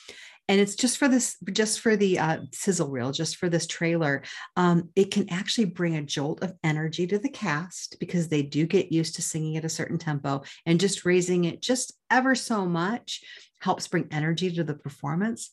and 0.50 0.62
it's 0.62 0.75
just 0.75 0.98
for 0.98 1.08
this 1.08 1.36
just 1.51 1.80
for 1.80 1.96
the 1.96 2.20
uh, 2.20 2.39
sizzle 2.54 2.89
reel 2.89 3.12
just 3.12 3.38
for 3.38 3.50
this 3.50 3.68
trailer 3.68 4.24
um, 4.56 4.89
it 4.96 5.12
can 5.12 5.30
actually 5.30 5.66
bring 5.66 5.96
a 5.96 6.01
jolt 6.01 6.42
of 6.44 6.54
energy 6.63 7.06
to 7.08 7.20
the 7.20 7.30
cast 7.30 7.98
because 8.00 8.27
they 8.27 8.42
do 8.42 8.66
get 8.66 8.92
used 8.92 9.16
to 9.16 9.22
singing 9.22 9.58
at 9.58 9.66
a 9.66 9.70
certain 9.70 9.98
tempo 9.98 10.42
and 10.66 10.80
just 10.80 11.06
raising 11.06 11.46
it 11.46 11.62
just 11.62 11.94
ever 12.10 12.36
so 12.36 12.66
much 12.66 13.22
helps 13.60 13.88
bring 13.88 14.08
energy 14.12 14.51
to 14.51 14.63
the 14.63 14.74
performance. 14.74 15.51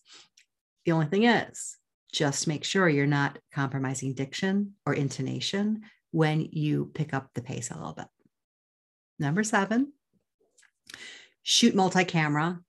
The 0.84 0.92
only 0.92 1.06
thing 1.06 1.24
is 1.24 1.76
just 2.12 2.46
make 2.46 2.64
sure 2.64 2.88
you're 2.88 3.06
not 3.06 3.38
compromising 3.52 4.14
diction 4.14 4.74
or 4.86 4.94
intonation 4.94 5.82
when 6.10 6.48
you 6.52 6.90
pick 6.94 7.12
up 7.12 7.30
the 7.34 7.42
pace 7.42 7.70
a 7.70 7.74
little 7.74 7.94
bit. 7.94 8.06
Number 9.18 9.42
seven 9.42 9.92
shoot 11.42 11.74
multi-camera 11.74 12.60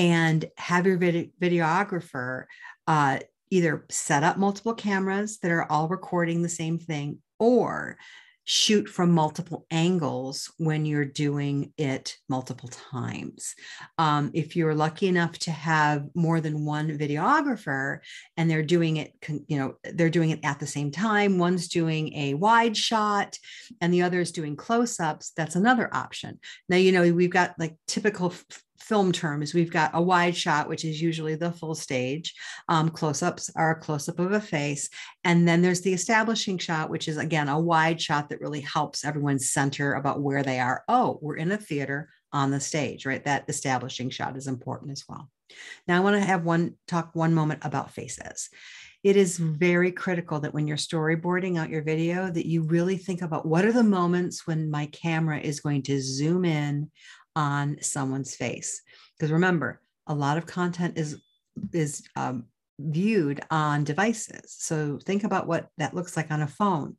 and 0.00 0.46
have 0.56 0.86
your 0.86 0.96
vid- 0.96 1.30
videographer 1.38 2.44
uh, 2.86 3.18
either 3.50 3.84
set 3.90 4.22
up 4.22 4.38
multiple 4.38 4.72
cameras 4.72 5.38
that 5.40 5.50
are 5.50 5.70
all 5.70 5.88
recording 5.88 6.40
the 6.40 6.48
same 6.48 6.78
thing 6.78 7.18
or 7.38 7.98
shoot 8.44 8.88
from 8.88 9.12
multiple 9.12 9.66
angles 9.70 10.50
when 10.56 10.86
you're 10.86 11.04
doing 11.04 11.72
it 11.76 12.16
multiple 12.30 12.70
times. 12.90 13.54
Um, 13.98 14.30
if 14.32 14.56
you're 14.56 14.74
lucky 14.74 15.06
enough 15.06 15.38
to 15.40 15.50
have 15.50 16.06
more 16.14 16.40
than 16.40 16.64
one 16.64 16.98
videographer 16.98 17.98
and 18.38 18.50
they're 18.50 18.62
doing 18.62 18.96
it, 18.96 19.12
you 19.46 19.58
know, 19.58 19.74
they're 19.84 20.08
doing 20.08 20.30
it 20.30 20.40
at 20.42 20.58
the 20.58 20.66
same 20.66 20.90
time, 20.90 21.36
one's 21.36 21.68
doing 21.68 22.14
a 22.14 22.34
wide 22.34 22.76
shot 22.76 23.36
and 23.82 23.92
the 23.92 24.02
other 24.02 24.20
is 24.20 24.32
doing 24.32 24.56
close 24.56 24.98
ups, 24.98 25.32
that's 25.36 25.56
another 25.56 25.94
option. 25.94 26.40
Now, 26.70 26.76
you 26.76 26.90
know, 26.90 27.12
we've 27.12 27.30
got 27.30 27.54
like 27.58 27.76
typical 27.86 28.32
film 28.80 29.12
terms, 29.12 29.54
we've 29.54 29.70
got 29.70 29.90
a 29.94 30.02
wide 30.02 30.36
shot, 30.36 30.68
which 30.68 30.84
is 30.84 31.00
usually 31.00 31.34
the 31.34 31.52
full 31.52 31.74
stage. 31.74 32.34
Um, 32.68 32.88
close 32.88 33.22
ups 33.22 33.50
are 33.54 33.72
a 33.72 33.80
close 33.80 34.08
up 34.08 34.18
of 34.18 34.32
a 34.32 34.40
face. 34.40 34.88
And 35.24 35.46
then 35.46 35.62
there's 35.62 35.82
the 35.82 35.92
establishing 35.92 36.58
shot, 36.58 36.90
which 36.90 37.08
is 37.08 37.16
again 37.16 37.48
a 37.48 37.60
wide 37.60 38.00
shot 38.00 38.28
that 38.28 38.40
really 38.40 38.60
helps 38.60 39.04
everyone 39.04 39.38
center 39.38 39.94
about 39.94 40.20
where 40.20 40.42
they 40.42 40.60
are. 40.60 40.82
Oh, 40.88 41.18
we're 41.22 41.36
in 41.36 41.52
a 41.52 41.56
theater 41.56 42.08
on 42.32 42.50
the 42.50 42.60
stage, 42.60 43.06
right? 43.06 43.24
That 43.24 43.44
establishing 43.48 44.10
shot 44.10 44.36
is 44.36 44.46
important 44.46 44.92
as 44.92 45.04
well. 45.08 45.28
Now, 45.86 45.96
I 45.96 46.00
want 46.00 46.16
to 46.16 46.24
have 46.24 46.44
one 46.44 46.76
talk 46.86 47.10
one 47.14 47.34
moment 47.34 47.60
about 47.64 47.92
faces. 47.92 48.48
It 49.02 49.16
is 49.16 49.38
very 49.38 49.92
critical 49.92 50.40
that 50.40 50.52
when 50.52 50.66
you're 50.66 50.76
storyboarding 50.76 51.58
out 51.58 51.70
your 51.70 51.82
video 51.82 52.30
that 52.30 52.46
you 52.46 52.62
really 52.62 52.98
think 52.98 53.22
about 53.22 53.46
what 53.46 53.64
are 53.64 53.72
the 53.72 53.82
moments 53.82 54.46
when 54.46 54.70
my 54.70 54.86
camera 54.86 55.38
is 55.38 55.60
going 55.60 55.82
to 55.84 56.02
zoom 56.02 56.44
in 56.44 56.90
on 57.36 57.78
someone's 57.80 58.34
face. 58.34 58.82
Because 59.18 59.32
remember 59.32 59.80
a 60.06 60.14
lot 60.14 60.38
of 60.38 60.46
content 60.46 60.98
is 60.98 61.20
is 61.72 62.02
um, 62.16 62.44
viewed 62.78 63.40
on 63.50 63.84
devices. 63.84 64.56
So 64.58 64.98
think 65.04 65.24
about 65.24 65.46
what 65.46 65.68
that 65.78 65.94
looks 65.94 66.16
like 66.16 66.30
on 66.30 66.42
a 66.42 66.46
phone. 66.46 66.96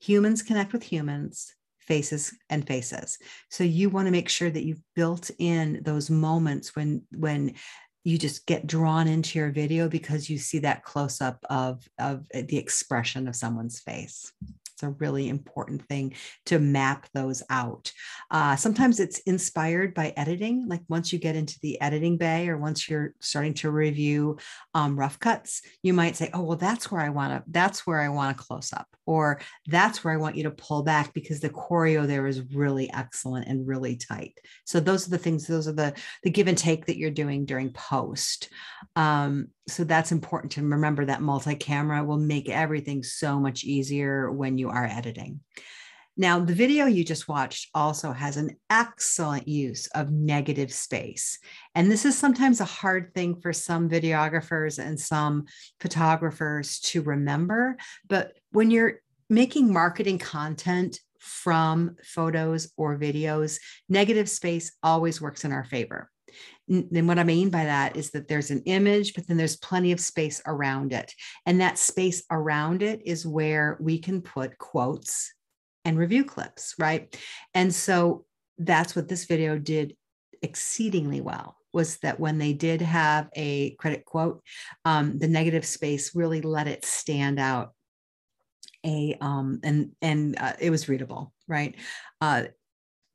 Humans 0.00 0.42
connect 0.42 0.72
with 0.72 0.82
humans 0.82 1.54
faces 1.86 2.34
and 2.50 2.66
faces. 2.66 3.18
So 3.50 3.64
you 3.64 3.90
want 3.90 4.06
to 4.06 4.12
make 4.12 4.28
sure 4.28 4.50
that 4.50 4.64
you've 4.64 4.82
built 4.94 5.30
in 5.38 5.80
those 5.84 6.10
moments 6.10 6.74
when 6.74 7.02
when 7.12 7.54
you 8.04 8.18
just 8.18 8.46
get 8.46 8.66
drawn 8.66 9.08
into 9.08 9.38
your 9.38 9.50
video 9.50 9.88
because 9.88 10.30
you 10.30 10.38
see 10.38 10.60
that 10.60 10.84
close 10.84 11.20
up 11.20 11.44
of 11.48 11.86
of 11.98 12.24
the 12.32 12.58
expression 12.58 13.28
of 13.28 13.36
someone's 13.36 13.80
face 13.80 14.32
it's 14.76 14.82
a 14.82 14.90
really 14.90 15.30
important 15.30 15.88
thing 15.88 16.14
to 16.44 16.58
map 16.58 17.08
those 17.14 17.42
out. 17.48 17.90
Uh, 18.30 18.56
sometimes 18.56 19.00
it's 19.00 19.20
inspired 19.20 19.94
by 19.94 20.12
editing, 20.18 20.68
like 20.68 20.82
once 20.86 21.14
you 21.14 21.18
get 21.18 21.34
into 21.34 21.58
the 21.62 21.80
editing 21.80 22.18
bay 22.18 22.46
or 22.46 22.58
once 22.58 22.86
you're 22.86 23.14
starting 23.20 23.54
to 23.54 23.70
review 23.70 24.36
um, 24.74 24.98
rough 24.98 25.18
cuts, 25.18 25.62
you 25.82 25.94
might 25.94 26.14
say, 26.14 26.28
oh, 26.34 26.42
well, 26.42 26.58
that's 26.58 26.90
where 26.90 27.00
I 27.00 27.08
want 27.08 27.32
to, 27.32 27.50
that's 27.50 27.86
where 27.86 28.02
I 28.02 28.10
want 28.10 28.36
to 28.36 28.44
close 28.44 28.70
up, 28.74 28.86
or 29.06 29.40
that's 29.66 30.04
where 30.04 30.12
I 30.12 30.18
want 30.18 30.36
you 30.36 30.42
to 30.42 30.50
pull 30.50 30.82
back 30.82 31.14
because 31.14 31.40
the 31.40 31.48
choreo 31.48 32.06
there 32.06 32.26
is 32.26 32.42
really 32.54 32.92
excellent 32.92 33.48
and 33.48 33.66
really 33.66 33.96
tight. 33.96 34.38
So 34.66 34.78
those 34.78 35.06
are 35.06 35.10
the 35.10 35.18
things, 35.18 35.46
those 35.46 35.68
are 35.68 35.72
the, 35.72 35.94
the 36.22 36.30
give 36.30 36.48
and 36.48 36.58
take 36.58 36.84
that 36.86 36.98
you're 36.98 37.10
doing 37.10 37.46
during 37.46 37.70
post. 37.72 38.50
Um, 38.94 39.48
so 39.68 39.84
that's 39.84 40.12
important 40.12 40.52
to 40.52 40.62
remember 40.62 41.06
that 41.06 41.22
multi-camera 41.22 42.04
will 42.04 42.18
make 42.18 42.48
everything 42.48 43.02
so 43.02 43.40
much 43.40 43.64
easier 43.64 44.30
when 44.30 44.58
you 44.58 44.65
are 44.70 44.86
editing. 44.86 45.40
Now, 46.18 46.40
the 46.40 46.54
video 46.54 46.86
you 46.86 47.04
just 47.04 47.28
watched 47.28 47.68
also 47.74 48.10
has 48.10 48.38
an 48.38 48.56
excellent 48.70 49.46
use 49.46 49.86
of 49.88 50.10
negative 50.10 50.72
space. 50.72 51.38
And 51.74 51.90
this 51.90 52.06
is 52.06 52.16
sometimes 52.16 52.60
a 52.60 52.64
hard 52.64 53.12
thing 53.12 53.38
for 53.42 53.52
some 53.52 53.90
videographers 53.90 54.78
and 54.78 54.98
some 54.98 55.44
photographers 55.78 56.80
to 56.80 57.02
remember. 57.02 57.76
But 58.08 58.32
when 58.52 58.70
you're 58.70 59.00
making 59.28 59.70
marketing 59.70 60.18
content 60.18 61.00
from 61.18 61.96
photos 62.02 62.72
or 62.78 62.96
videos, 62.96 63.58
negative 63.90 64.30
space 64.30 64.72
always 64.82 65.20
works 65.20 65.44
in 65.44 65.52
our 65.52 65.64
favor. 65.64 66.10
And 66.68 67.08
what 67.08 67.18
I 67.18 67.24
mean 67.24 67.50
by 67.50 67.64
that 67.64 67.96
is 67.96 68.10
that 68.10 68.28
there's 68.28 68.50
an 68.50 68.62
image, 68.66 69.14
but 69.14 69.26
then 69.26 69.36
there's 69.36 69.56
plenty 69.56 69.92
of 69.92 70.00
space 70.00 70.42
around 70.46 70.92
it. 70.92 71.12
And 71.46 71.60
that 71.60 71.78
space 71.78 72.24
around 72.30 72.82
it 72.82 73.02
is 73.04 73.26
where 73.26 73.76
we 73.80 73.98
can 73.98 74.20
put 74.20 74.58
quotes 74.58 75.32
and 75.84 75.98
review 75.98 76.24
clips, 76.24 76.74
right? 76.78 77.16
And 77.54 77.72
so 77.72 78.24
that's 78.58 78.96
what 78.96 79.08
this 79.08 79.26
video 79.26 79.58
did 79.58 79.96
exceedingly 80.42 81.20
well 81.20 81.56
was 81.72 81.98
that 81.98 82.18
when 82.18 82.38
they 82.38 82.52
did 82.52 82.80
have 82.80 83.28
a 83.36 83.74
credit 83.76 84.04
quote, 84.04 84.42
um, 84.84 85.18
the 85.18 85.28
negative 85.28 85.64
space 85.64 86.14
really 86.14 86.40
let 86.40 86.66
it 86.66 86.84
stand 86.84 87.38
out. 87.38 87.72
A 88.84 89.16
um, 89.20 89.60
and 89.62 89.92
and 90.00 90.36
uh, 90.38 90.52
it 90.60 90.70
was 90.70 90.88
readable, 90.88 91.32
right? 91.48 91.74
Uh, 92.20 92.44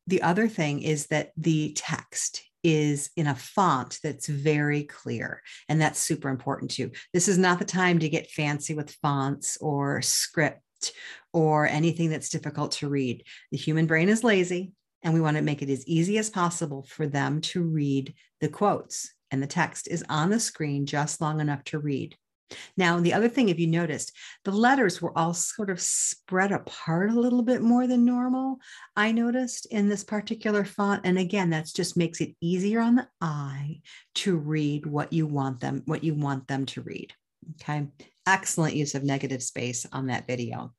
the 0.07 0.21
other 0.21 0.47
thing 0.47 0.81
is 0.81 1.07
that 1.07 1.31
the 1.37 1.73
text 1.73 2.43
is 2.63 3.09
in 3.15 3.27
a 3.27 3.35
font 3.35 3.99
that's 4.03 4.27
very 4.27 4.83
clear. 4.83 5.41
And 5.69 5.81
that's 5.81 5.99
super 5.99 6.29
important 6.29 6.71
too. 6.71 6.91
This 7.13 7.27
is 7.27 7.37
not 7.37 7.59
the 7.59 7.65
time 7.65 7.99
to 7.99 8.09
get 8.09 8.31
fancy 8.31 8.73
with 8.73 8.95
fonts 9.01 9.57
or 9.61 10.01
script 10.01 10.93
or 11.33 11.67
anything 11.67 12.09
that's 12.09 12.29
difficult 12.29 12.73
to 12.73 12.89
read. 12.89 13.23
The 13.51 13.57
human 13.57 13.85
brain 13.85 14.09
is 14.09 14.23
lazy, 14.23 14.73
and 15.03 15.13
we 15.13 15.21
want 15.21 15.37
to 15.37 15.43
make 15.43 15.61
it 15.61 15.69
as 15.69 15.87
easy 15.87 16.17
as 16.17 16.29
possible 16.29 16.83
for 16.83 17.07
them 17.07 17.41
to 17.41 17.63
read 17.63 18.13
the 18.39 18.49
quotes. 18.49 19.11
And 19.31 19.41
the 19.41 19.47
text 19.47 19.87
is 19.87 20.03
on 20.09 20.29
the 20.29 20.39
screen 20.39 20.85
just 20.85 21.21
long 21.21 21.39
enough 21.39 21.63
to 21.65 21.79
read. 21.79 22.15
Now, 22.77 22.99
the 22.99 23.13
other 23.13 23.29
thing, 23.29 23.49
if 23.49 23.59
you 23.59 23.67
noticed, 23.67 24.11
the 24.43 24.51
letters 24.51 25.01
were 25.01 25.17
all 25.17 25.33
sort 25.33 25.69
of 25.69 25.81
spread 25.81 26.51
apart 26.51 27.11
a 27.11 27.19
little 27.19 27.43
bit 27.43 27.61
more 27.61 27.87
than 27.87 28.05
normal. 28.05 28.57
I 28.95 29.11
noticed 29.11 29.67
in 29.67 29.89
this 29.89 30.03
particular 30.03 30.65
font. 30.65 31.01
And 31.05 31.17
again, 31.17 31.49
that 31.51 31.65
just 31.73 31.97
makes 31.97 32.21
it 32.21 32.35
easier 32.41 32.79
on 32.79 32.95
the 32.95 33.07
eye 33.21 33.81
to 34.15 34.35
read 34.37 34.85
what 34.85 35.13
you 35.13 35.27
want 35.27 35.59
them, 35.59 35.83
what 35.85 36.03
you 36.03 36.13
want 36.13 36.47
them 36.47 36.65
to 36.67 36.81
read. 36.81 37.13
Okay. 37.61 37.87
excellent 38.27 38.75
use 38.75 38.95
of 38.95 39.03
negative 39.03 39.41
space 39.41 39.85
on 39.91 40.07
that 40.07 40.27
video. 40.27 40.73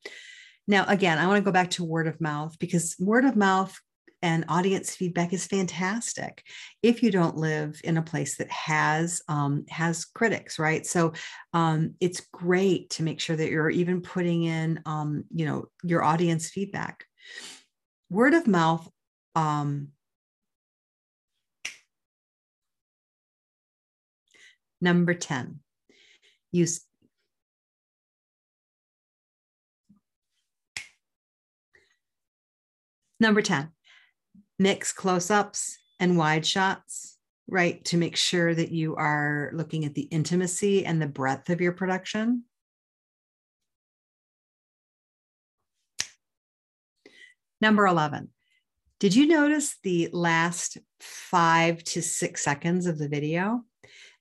Now, 0.69 0.85
again, 0.87 1.19
I 1.19 1.27
want 1.27 1.39
to 1.39 1.45
go 1.45 1.51
back 1.51 1.71
to 1.71 1.85
word 1.85 2.07
of 2.07 2.21
mouth 2.21 2.57
because 2.59 2.95
word 3.01 3.25
of 3.25 3.37
mouth 3.37 3.79
and 4.23 4.45
audience 4.49 4.95
feedback 4.95 5.33
is 5.33 5.47
fantastic 5.47 6.45
if 6.83 7.03
you 7.03 7.11
don't 7.11 7.37
live 7.37 7.81
in 7.85 7.97
a 7.97 8.03
place 8.03 8.37
that 8.37 8.51
has 8.51 9.21
um, 9.29 9.65
has 9.69 10.05
critics 10.05 10.59
right? 10.59 10.87
So 10.87 11.13
um, 11.53 11.95
it's 12.01 12.21
great 12.33 12.91
to 12.91 13.03
make 13.03 13.21
sure 13.21 13.37
that 13.37 13.51
you're 13.51 13.71
even 13.71 14.01
putting 14.01 14.45
in 14.45 14.81
um, 14.87 15.25
you 15.35 15.47
know 15.47 15.67
your 15.83 16.03
audience 16.05 16.51
feedback. 16.51 17.05
Word 18.11 18.35
of 18.35 18.47
mouth 18.47 18.89
um, 19.35 19.89
number 24.81 25.15
10 25.15 25.61
use 26.51 26.85
Number 33.23 33.41
10, 33.41 33.71
mix 34.59 34.93
close 34.93 35.31
ups 35.31 35.79
and 35.99 36.17
wide 36.17 36.47
shots, 36.47 37.17
right? 37.49 37.85
To 37.87 37.97
make 37.97 38.17
sure 38.17 38.55
that 38.55 38.73
you 38.73 38.97
are 38.97 39.51
looking 39.53 39.85
at 39.85 39.95
the 39.95 40.03
intimacy 40.03 40.85
and 40.85 41.01
the 41.01 41.07
breadth 41.07 41.51
of 41.51 41.61
your 41.61 41.73
production. 41.73 42.45
Number 47.61 47.87
11, 47.87 48.31
did 48.99 49.15
you 49.15 49.27
notice 49.27 49.77
the 49.83 50.09
last 50.13 50.79
five 51.01 51.83
to 51.85 52.03
six 52.03 52.43
seconds 52.43 52.87
of 52.87 52.99
the 52.99 53.09
video? 53.09 53.65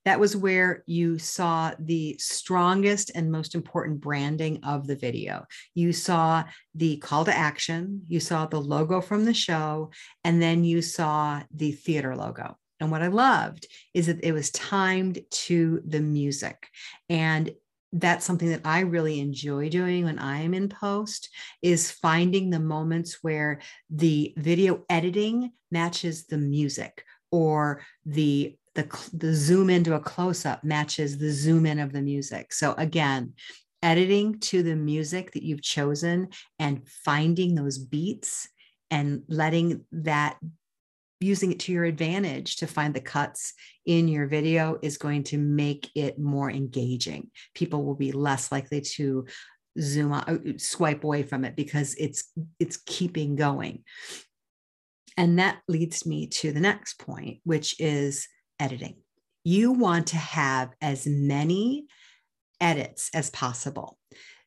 That 0.04 0.20
was 0.20 0.36
where 0.36 0.82
you 0.86 1.18
saw 1.18 1.72
the 1.78 2.16
strongest 2.18 3.10
and 3.14 3.30
most 3.30 3.54
important 3.54 4.00
branding 4.00 4.62
of 4.64 4.86
the 4.86 4.96
video. 4.96 5.46
You 5.74 5.92
saw 5.92 6.44
the 6.74 6.96
call 6.98 7.24
to 7.24 7.36
action, 7.36 8.02
you 8.08 8.20
saw 8.20 8.46
the 8.46 8.60
logo 8.60 9.00
from 9.00 9.24
the 9.24 9.34
show, 9.34 9.90
and 10.24 10.42
then 10.42 10.64
you 10.64 10.82
saw 10.82 11.42
the 11.54 11.72
theater 11.72 12.16
logo. 12.16 12.56
And 12.80 12.90
what 12.90 13.02
I 13.02 13.06
loved 13.06 13.68
is 13.94 14.06
that 14.06 14.24
it 14.24 14.32
was 14.32 14.50
timed 14.50 15.20
to 15.30 15.80
the 15.86 16.00
music. 16.00 16.68
And 17.08 17.52
that's 17.92 18.24
something 18.24 18.48
that 18.48 18.62
I 18.64 18.80
really 18.80 19.20
enjoy 19.20 19.68
doing 19.68 20.04
when 20.04 20.18
I 20.18 20.40
am 20.40 20.54
in 20.54 20.68
post 20.68 21.28
is 21.60 21.90
finding 21.90 22.50
the 22.50 22.58
moments 22.58 23.18
where 23.22 23.60
the 23.90 24.34
video 24.36 24.84
editing 24.88 25.52
matches 25.70 26.26
the 26.26 26.38
music 26.38 27.04
or 27.30 27.82
the 28.06 28.56
the, 28.74 29.08
the 29.12 29.34
zoom 29.34 29.70
into 29.70 29.94
a 29.94 30.00
close 30.00 30.46
up 30.46 30.64
matches 30.64 31.18
the 31.18 31.30
zoom 31.30 31.66
in 31.66 31.78
of 31.78 31.92
the 31.92 32.02
music. 32.02 32.52
So 32.52 32.74
again, 32.78 33.34
editing 33.82 34.38
to 34.38 34.62
the 34.62 34.76
music 34.76 35.32
that 35.32 35.42
you've 35.42 35.62
chosen 35.62 36.28
and 36.58 36.88
finding 36.88 37.54
those 37.54 37.78
beats 37.78 38.48
and 38.90 39.22
letting 39.28 39.84
that 39.92 40.38
using 41.20 41.52
it 41.52 41.60
to 41.60 41.72
your 41.72 41.84
advantage 41.84 42.56
to 42.56 42.66
find 42.66 42.94
the 42.94 43.00
cuts 43.00 43.54
in 43.86 44.08
your 44.08 44.26
video 44.26 44.78
is 44.82 44.98
going 44.98 45.22
to 45.22 45.38
make 45.38 45.88
it 45.94 46.18
more 46.18 46.50
engaging. 46.50 47.30
People 47.54 47.84
will 47.84 47.94
be 47.94 48.12
less 48.12 48.50
likely 48.50 48.80
to 48.80 49.26
zoom 49.80 50.12
out, 50.12 50.28
uh, 50.28 50.36
swipe 50.58 51.04
away 51.04 51.22
from 51.22 51.44
it 51.44 51.56
because 51.56 51.94
it's 51.94 52.30
it's 52.58 52.76
keeping 52.76 53.36
going. 53.36 53.84
And 55.16 55.38
that 55.38 55.60
leads 55.68 56.06
me 56.06 56.26
to 56.28 56.52
the 56.52 56.60
next 56.60 56.98
point, 56.98 57.40
which 57.44 57.78
is 57.78 58.26
editing. 58.62 58.96
You 59.44 59.72
want 59.72 60.08
to 60.08 60.16
have 60.16 60.70
as 60.80 61.04
many 61.06 61.86
edits 62.60 63.10
as 63.12 63.28
possible. 63.30 63.98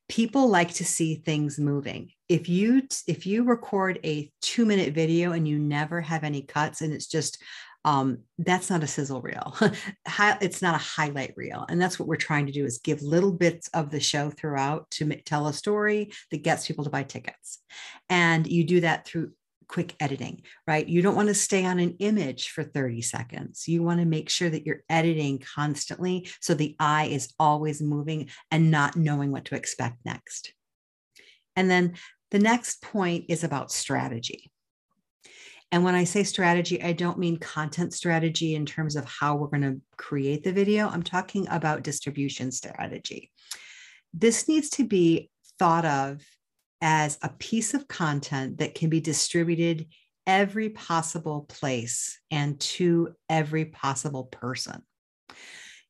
People 0.07 0.47
like 0.47 0.73
to 0.75 0.85
see 0.85 1.15
things 1.15 1.59
moving. 1.59 2.11
If 2.29 2.47
you 2.47 2.83
if 3.07 3.25
you 3.25 3.43
record 3.43 3.99
a 4.03 4.31
2-minute 4.41 4.93
video 4.93 5.33
and 5.33 5.45
you 5.47 5.59
never 5.59 5.99
have 5.99 6.23
any 6.23 6.43
cuts 6.43 6.81
and 6.81 6.93
it's 6.93 7.07
just 7.07 7.43
um, 7.83 8.19
that's 8.39 8.71
not 8.71 8.83
a 8.83 8.87
sizzle 8.87 9.21
reel. 9.21 9.55
it's 10.41 10.61
not 10.61 10.73
a 10.73 10.83
highlight 10.83 11.33
reel. 11.35 11.65
And 11.69 11.79
that's 11.79 11.99
what 11.99 12.07
we're 12.07 12.15
trying 12.15 12.47
to 12.47 12.51
do 12.51 12.65
is 12.65 12.79
give 12.79 13.03
little 13.03 13.31
bits 13.31 13.67
of 13.75 13.91
the 13.91 13.99
show 13.99 14.31
throughout 14.31 14.89
to 14.91 15.05
tell 15.21 15.47
a 15.47 15.53
story 15.53 16.11
that 16.31 16.41
gets 16.41 16.65
people 16.65 16.83
to 16.85 16.89
buy 16.89 17.03
tickets. 17.03 17.59
And 18.09 18.47
you 18.47 18.63
do 18.63 18.81
that 18.81 19.05
through 19.05 19.33
quick 19.67 19.95
editing, 19.99 20.43
right? 20.67 20.87
You 20.87 21.01
don't 21.01 21.15
want 21.15 21.29
to 21.29 21.33
stay 21.33 21.65
on 21.65 21.79
an 21.79 21.95
image 21.99 22.49
for 22.49 22.63
30 22.63 23.01
seconds. 23.01 23.67
You 23.67 23.83
want 23.83 23.99
to 23.99 24.05
make 24.05 24.29
sure 24.29 24.49
that 24.49 24.65
you're 24.65 24.83
editing 24.89 25.39
constantly 25.39 26.29
so 26.41 26.53
the 26.53 26.75
eye 26.79 27.05
is 27.05 27.33
always 27.39 27.81
moving 27.81 28.29
and 28.51 28.71
not 28.71 28.95
knowing 28.95 29.31
what 29.31 29.45
to 29.45 29.55
expect 29.55 29.97
next. 30.05 30.53
And 31.55 31.69
then 31.69 31.93
the 32.31 32.39
next 32.39 32.81
point 32.81 33.25
is 33.29 33.43
about 33.43 33.71
strategy. 33.71 34.51
And 35.71 35.83
when 35.83 35.95
I 35.95 36.03
say 36.03 36.23
strategy, 36.23 36.81
I 36.81 36.93
don't 36.93 37.19
mean 37.19 37.37
content 37.37 37.93
strategy 37.93 38.55
in 38.55 38.65
terms 38.65 38.95
of 38.95 39.05
how 39.05 39.35
we're 39.35 39.47
going 39.47 39.61
to 39.61 39.81
create 39.97 40.43
the 40.43 40.53
video. 40.53 40.87
I'm 40.87 41.03
talking 41.03 41.47
about 41.49 41.83
distribution 41.83 42.51
strategy. 42.51 43.31
This 44.13 44.47
needs 44.47 44.69
to 44.71 44.85
be 44.85 45.29
thought 45.59 45.85
of 45.85 46.21
as 46.87 47.17
a 47.23 47.29
piece 47.29 47.73
of 47.73 47.87
content 47.87 48.59
that 48.59 48.75
can 48.75 48.91
be 48.91 49.01
distributed 49.01 49.87
every 50.27 50.69
possible 50.69 51.47
place 51.49 52.19
and 52.29 52.59
to 52.59 53.11
every 53.27 53.65
possible 53.65 54.25
person. 54.25 54.83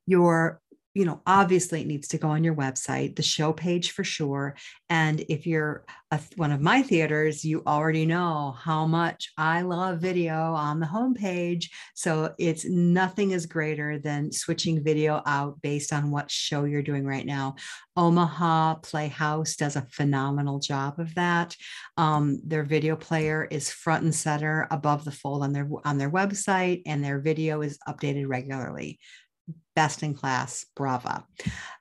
Your 0.08 0.62
you 0.96 1.04
know, 1.04 1.22
obviously 1.28 1.82
it 1.82 1.88
needs 1.88 2.08
to 2.08 2.18
go 2.18 2.30
on 2.30 2.44
your 2.44 2.56
website, 2.56 3.18
the 3.18 3.22
show 3.22 3.52
page 3.52 3.92
for 3.92 4.06
sure. 4.06 4.56
And 4.90 5.26
if 5.28 5.46
you're 5.46 5.86
a, 6.10 6.22
one 6.38 6.54
of 6.54 6.62
my 6.62 6.82
theaters, 6.84 7.44
you 7.44 7.64
already 7.68 8.06
know 8.06 8.56
how 8.58 8.86
much 8.86 9.34
I 9.38 9.62
love 9.62 10.00
video 10.00 10.36
on 10.54 10.80
the 10.80 10.86
homepage. 10.86 11.66
So 11.96 12.34
it's 12.40 12.66
nothing 12.66 13.32
is 13.32 13.46
greater 13.46 14.00
than 14.00 14.32
switching 14.32 14.86
video 14.86 15.22
out 15.26 15.62
based 15.62 15.92
on 15.92 16.12
what 16.12 16.32
show 16.32 16.64
you're 16.64 16.82
doing 16.82 17.06
right 17.06 17.26
now. 17.26 17.56
Omaha 17.98 18.76
Playhouse 18.76 19.58
does 19.58 19.76
a 19.76 19.88
phenomenal 19.92 20.60
job 20.60 21.00
of 21.00 21.14
that. 21.16 21.58
Um, 21.98 22.40
their 22.46 22.64
video 22.64 22.96
player 22.96 23.46
is 23.52 23.70
front 23.70 24.04
and 24.04 24.16
center 24.16 24.66
above 24.72 25.04
the 25.04 25.12
fold 25.12 25.44
on 25.44 25.52
their 25.52 25.68
on 25.84 25.98
their 25.98 26.12
website, 26.12 26.84
and 26.86 27.04
their 27.04 27.20
video 27.20 27.62
is 27.62 27.78
updated 27.88 28.28
regularly 28.28 29.00
best 29.76 30.04
in 30.04 30.14
class 30.14 30.66
brava 30.76 31.26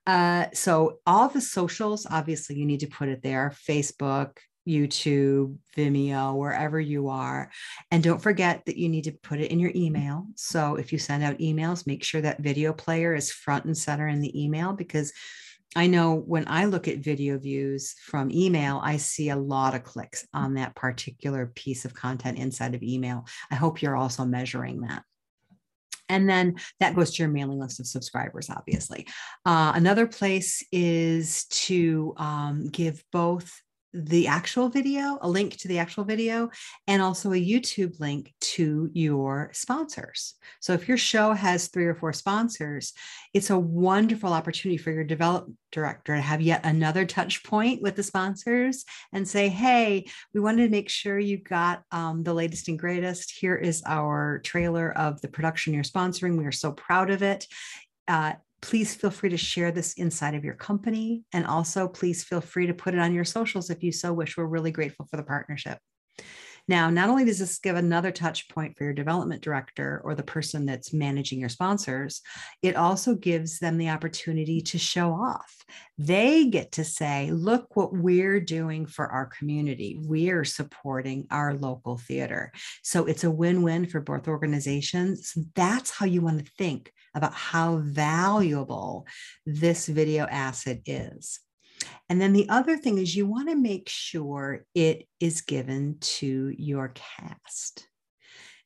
uh, 0.06 0.46
so 0.52 0.98
all 1.06 1.28
the 1.28 1.40
socials 1.40 2.06
obviously 2.10 2.56
you 2.56 2.66
need 2.66 2.80
to 2.80 2.86
put 2.86 3.08
it 3.08 3.22
there 3.22 3.54
facebook 3.68 4.36
youtube 4.66 5.56
vimeo 5.76 6.34
wherever 6.34 6.80
you 6.80 7.08
are 7.08 7.50
and 7.90 8.02
don't 8.02 8.22
forget 8.22 8.62
that 8.64 8.78
you 8.78 8.88
need 8.88 9.04
to 9.04 9.12
put 9.12 9.38
it 9.38 9.50
in 9.50 9.58
your 9.58 9.72
email 9.74 10.26
so 10.36 10.76
if 10.76 10.90
you 10.90 10.98
send 10.98 11.22
out 11.22 11.38
emails 11.38 11.86
make 11.86 12.02
sure 12.02 12.22
that 12.22 12.42
video 12.42 12.72
player 12.72 13.14
is 13.14 13.30
front 13.30 13.66
and 13.66 13.76
center 13.76 14.08
in 14.08 14.20
the 14.20 14.42
email 14.42 14.72
because 14.72 15.12
I 15.76 15.88
know 15.88 16.14
when 16.14 16.44
I 16.46 16.66
look 16.66 16.86
at 16.86 16.98
video 16.98 17.36
views 17.36 17.96
from 18.04 18.30
email, 18.30 18.80
I 18.82 18.96
see 18.96 19.30
a 19.30 19.36
lot 19.36 19.74
of 19.74 19.82
clicks 19.82 20.24
on 20.32 20.54
that 20.54 20.76
particular 20.76 21.46
piece 21.46 21.84
of 21.84 21.94
content 21.94 22.38
inside 22.38 22.74
of 22.76 22.82
email. 22.82 23.26
I 23.50 23.56
hope 23.56 23.82
you're 23.82 23.96
also 23.96 24.24
measuring 24.24 24.82
that. 24.82 25.02
And 26.08 26.28
then 26.28 26.56
that 26.80 26.94
goes 26.94 27.14
to 27.14 27.22
your 27.22 27.32
mailing 27.32 27.58
list 27.58 27.80
of 27.80 27.86
subscribers, 27.86 28.50
obviously. 28.50 29.06
Uh, 29.44 29.72
another 29.74 30.06
place 30.06 30.62
is 30.70 31.44
to 31.46 32.14
um, 32.16 32.68
give 32.68 33.02
both 33.12 33.60
the 33.94 34.26
actual 34.26 34.68
video, 34.68 35.18
a 35.22 35.28
link 35.28 35.56
to 35.58 35.68
the 35.68 35.78
actual 35.78 36.02
video, 36.02 36.50
and 36.88 37.00
also 37.00 37.32
a 37.32 37.40
YouTube 37.40 38.00
link 38.00 38.34
to 38.40 38.90
your 38.92 39.50
sponsors. 39.52 40.34
So 40.60 40.72
if 40.72 40.88
your 40.88 40.96
show 40.96 41.32
has 41.32 41.68
three 41.68 41.86
or 41.86 41.94
four 41.94 42.12
sponsors, 42.12 42.92
it's 43.32 43.50
a 43.50 43.58
wonderful 43.58 44.32
opportunity 44.32 44.76
for 44.76 44.90
your 44.90 45.04
development 45.04 45.56
director 45.70 46.16
to 46.16 46.20
have 46.20 46.40
yet 46.40 46.64
another 46.64 47.04
touch 47.04 47.44
point 47.44 47.82
with 47.82 47.94
the 47.94 48.02
sponsors 48.02 48.84
and 49.12 49.26
say, 49.28 49.48
hey, 49.48 50.06
we 50.32 50.40
wanted 50.40 50.64
to 50.64 50.70
make 50.70 50.88
sure 50.88 51.18
you 51.18 51.38
got 51.38 51.82
um, 51.92 52.24
the 52.24 52.34
latest 52.34 52.68
and 52.68 52.78
greatest. 52.78 53.30
Here 53.30 53.56
is 53.56 53.82
our 53.86 54.40
trailer 54.44 54.90
of 54.96 55.20
the 55.20 55.28
production 55.28 55.72
you're 55.72 55.84
sponsoring. 55.84 56.36
We 56.36 56.46
are 56.46 56.52
so 56.52 56.72
proud 56.72 57.10
of 57.10 57.22
it. 57.22 57.46
Uh, 58.06 58.34
please 58.64 58.94
feel 58.94 59.10
free 59.10 59.28
to 59.28 59.36
share 59.36 59.70
this 59.70 59.92
inside 59.92 60.34
of 60.34 60.42
your 60.42 60.54
company. 60.54 61.22
And 61.34 61.44
also, 61.44 61.86
please 61.86 62.24
feel 62.24 62.40
free 62.40 62.66
to 62.66 62.72
put 62.72 62.94
it 62.94 62.98
on 62.98 63.12
your 63.12 63.24
socials 63.24 63.68
if 63.68 63.82
you 63.82 63.92
so 63.92 64.14
wish. 64.14 64.38
We're 64.38 64.46
really 64.46 64.70
grateful 64.70 65.06
for 65.10 65.18
the 65.18 65.22
partnership. 65.22 65.78
Now, 66.66 66.88
not 66.88 67.10
only 67.10 67.24
does 67.24 67.38
this 67.38 67.58
give 67.58 67.76
another 67.76 68.10
touch 68.10 68.48
point 68.48 68.76
for 68.76 68.84
your 68.84 68.94
development 68.94 69.42
director 69.42 70.00
or 70.04 70.14
the 70.14 70.22
person 70.22 70.64
that's 70.64 70.94
managing 70.94 71.40
your 71.40 71.48
sponsors, 71.48 72.22
it 72.62 72.76
also 72.76 73.14
gives 73.14 73.58
them 73.58 73.76
the 73.76 73.90
opportunity 73.90 74.60
to 74.62 74.78
show 74.78 75.12
off. 75.12 75.54
They 75.98 76.46
get 76.46 76.72
to 76.72 76.84
say, 76.84 77.30
look 77.30 77.76
what 77.76 77.92
we're 77.92 78.40
doing 78.40 78.86
for 78.86 79.06
our 79.06 79.26
community. 79.26 79.98
We're 80.00 80.44
supporting 80.44 81.26
our 81.30 81.54
local 81.54 81.98
theater. 81.98 82.52
So 82.82 83.04
it's 83.04 83.24
a 83.24 83.30
win 83.30 83.62
win 83.62 83.86
for 83.86 84.00
both 84.00 84.26
organizations. 84.26 85.34
That's 85.54 85.90
how 85.90 86.06
you 86.06 86.22
want 86.22 86.44
to 86.44 86.52
think 86.56 86.92
about 87.14 87.34
how 87.34 87.78
valuable 87.84 89.06
this 89.44 89.86
video 89.86 90.24
asset 90.24 90.80
is. 90.86 91.40
And 92.08 92.20
then 92.20 92.32
the 92.32 92.48
other 92.48 92.76
thing 92.76 92.98
is 92.98 93.14
you 93.14 93.26
want 93.26 93.48
to 93.48 93.56
make 93.56 93.88
sure 93.88 94.64
it 94.74 95.06
is 95.20 95.40
given 95.40 95.96
to 96.00 96.54
your 96.56 96.92
cast. 96.94 97.88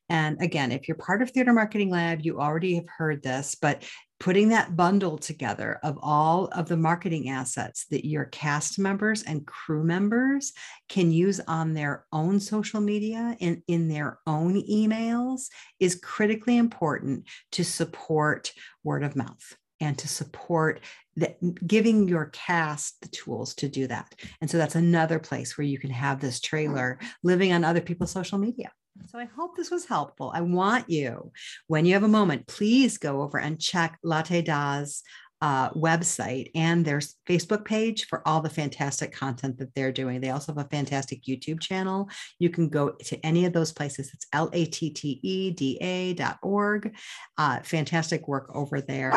And 0.09 0.41
again, 0.41 0.71
if 0.71 0.87
you're 0.87 0.97
part 0.97 1.21
of 1.21 1.29
Theater 1.29 1.53
Marketing 1.53 1.91
Lab, 1.91 2.21
you 2.21 2.39
already 2.39 2.75
have 2.75 2.87
heard 2.97 3.21
this, 3.21 3.55
but 3.55 3.83
putting 4.19 4.49
that 4.49 4.75
bundle 4.75 5.17
together 5.17 5.79
of 5.81 5.97
all 6.01 6.45
of 6.47 6.67
the 6.67 6.75
marketing 6.75 7.29
assets 7.29 7.85
that 7.85 8.05
your 8.05 8.25
cast 8.25 8.77
members 8.77 9.23
and 9.23 9.45
crew 9.45 9.83
members 9.83 10.51
can 10.89 11.11
use 11.11 11.39
on 11.47 11.73
their 11.73 12.05
own 12.11 12.39
social 12.39 12.81
media 12.81 13.37
and 13.39 13.61
in 13.67 13.87
their 13.87 14.19
own 14.27 14.61
emails 14.63 15.47
is 15.79 15.95
critically 15.95 16.57
important 16.57 17.25
to 17.51 17.63
support 17.63 18.51
word 18.83 19.03
of 19.03 19.15
mouth 19.15 19.55
and 19.79 19.97
to 19.97 20.07
support 20.07 20.81
that 21.19 21.67
giving 21.67 22.07
your 22.07 22.25
cast 22.33 22.99
the 23.01 23.07
tools 23.09 23.53
to 23.55 23.69
do 23.69 23.87
that. 23.87 24.15
And 24.41 24.49
so 24.49 24.57
that's 24.57 24.75
another 24.75 25.19
place 25.19 25.57
where 25.57 25.65
you 25.65 25.79
can 25.79 25.91
have 25.91 26.19
this 26.19 26.39
trailer 26.39 26.99
living 27.23 27.53
on 27.53 27.63
other 27.63 27.81
people's 27.81 28.11
social 28.11 28.37
media. 28.37 28.71
So 29.07 29.17
I 29.17 29.25
hope 29.25 29.55
this 29.55 29.71
was 29.71 29.85
helpful. 29.85 30.31
I 30.33 30.41
want 30.41 30.89
you, 30.89 31.31
when 31.67 31.85
you 31.85 31.93
have 31.93 32.03
a 32.03 32.07
moment, 32.07 32.47
please 32.47 32.97
go 32.97 33.21
over 33.21 33.37
and 33.39 33.59
check 33.59 33.97
Latte 34.03 34.41
Da's 34.41 35.03
uh, 35.41 35.69
website 35.69 36.51
and 36.53 36.83
their 36.83 36.99
Facebook 37.25 37.63
page 37.63 38.07
for 38.07 38.27
all 38.27 38.41
the 38.41 38.49
fantastic 38.49 39.13
content 39.13 39.57
that 39.57 39.73
they're 39.73 39.93
doing. 39.93 40.19
They 40.19 40.31
also 40.31 40.53
have 40.53 40.65
a 40.65 40.69
fantastic 40.69 41.23
YouTube 41.23 41.61
channel. 41.61 42.09
You 42.39 42.49
can 42.49 42.67
go 42.67 42.89
to 42.89 43.25
any 43.25 43.45
of 43.45 43.53
those 43.53 43.71
places. 43.71 44.11
It's 44.13 44.27
L 44.33 44.49
A 44.51 44.65
T 44.65 44.89
T 44.89 45.19
E 45.23 45.51
D 45.51 45.77
A 45.79 46.13
dot 46.13 46.39
org. 46.43 46.93
Uh, 47.37 47.61
fantastic 47.63 48.27
work 48.27 48.51
over 48.53 48.81
there. 48.81 49.13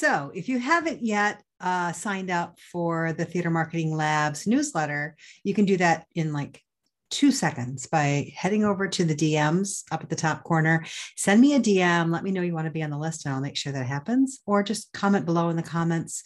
So, 0.00 0.32
if 0.34 0.48
you 0.48 0.58
haven't 0.58 1.04
yet 1.04 1.42
uh, 1.60 1.92
signed 1.92 2.30
up 2.30 2.58
for 2.72 3.12
the 3.12 3.26
Theater 3.26 3.50
Marketing 3.50 3.94
Labs 3.94 4.46
newsletter, 4.46 5.14
you 5.44 5.52
can 5.52 5.66
do 5.66 5.76
that 5.76 6.06
in 6.14 6.32
like 6.32 6.62
two 7.10 7.30
seconds 7.30 7.86
by 7.86 8.32
heading 8.34 8.64
over 8.64 8.88
to 8.88 9.04
the 9.04 9.14
DMs 9.14 9.82
up 9.92 10.02
at 10.02 10.08
the 10.08 10.16
top 10.16 10.42
corner. 10.42 10.86
Send 11.18 11.38
me 11.42 11.52
a 11.54 11.60
DM, 11.60 12.10
let 12.10 12.24
me 12.24 12.30
know 12.30 12.40
you 12.40 12.54
want 12.54 12.64
to 12.64 12.70
be 12.70 12.82
on 12.82 12.88
the 12.88 12.96
list, 12.96 13.26
and 13.26 13.34
I'll 13.34 13.42
make 13.42 13.58
sure 13.58 13.74
that 13.74 13.84
happens. 13.84 14.40
Or 14.46 14.62
just 14.62 14.90
comment 14.94 15.26
below 15.26 15.50
in 15.50 15.56
the 15.56 15.62
comments, 15.62 16.22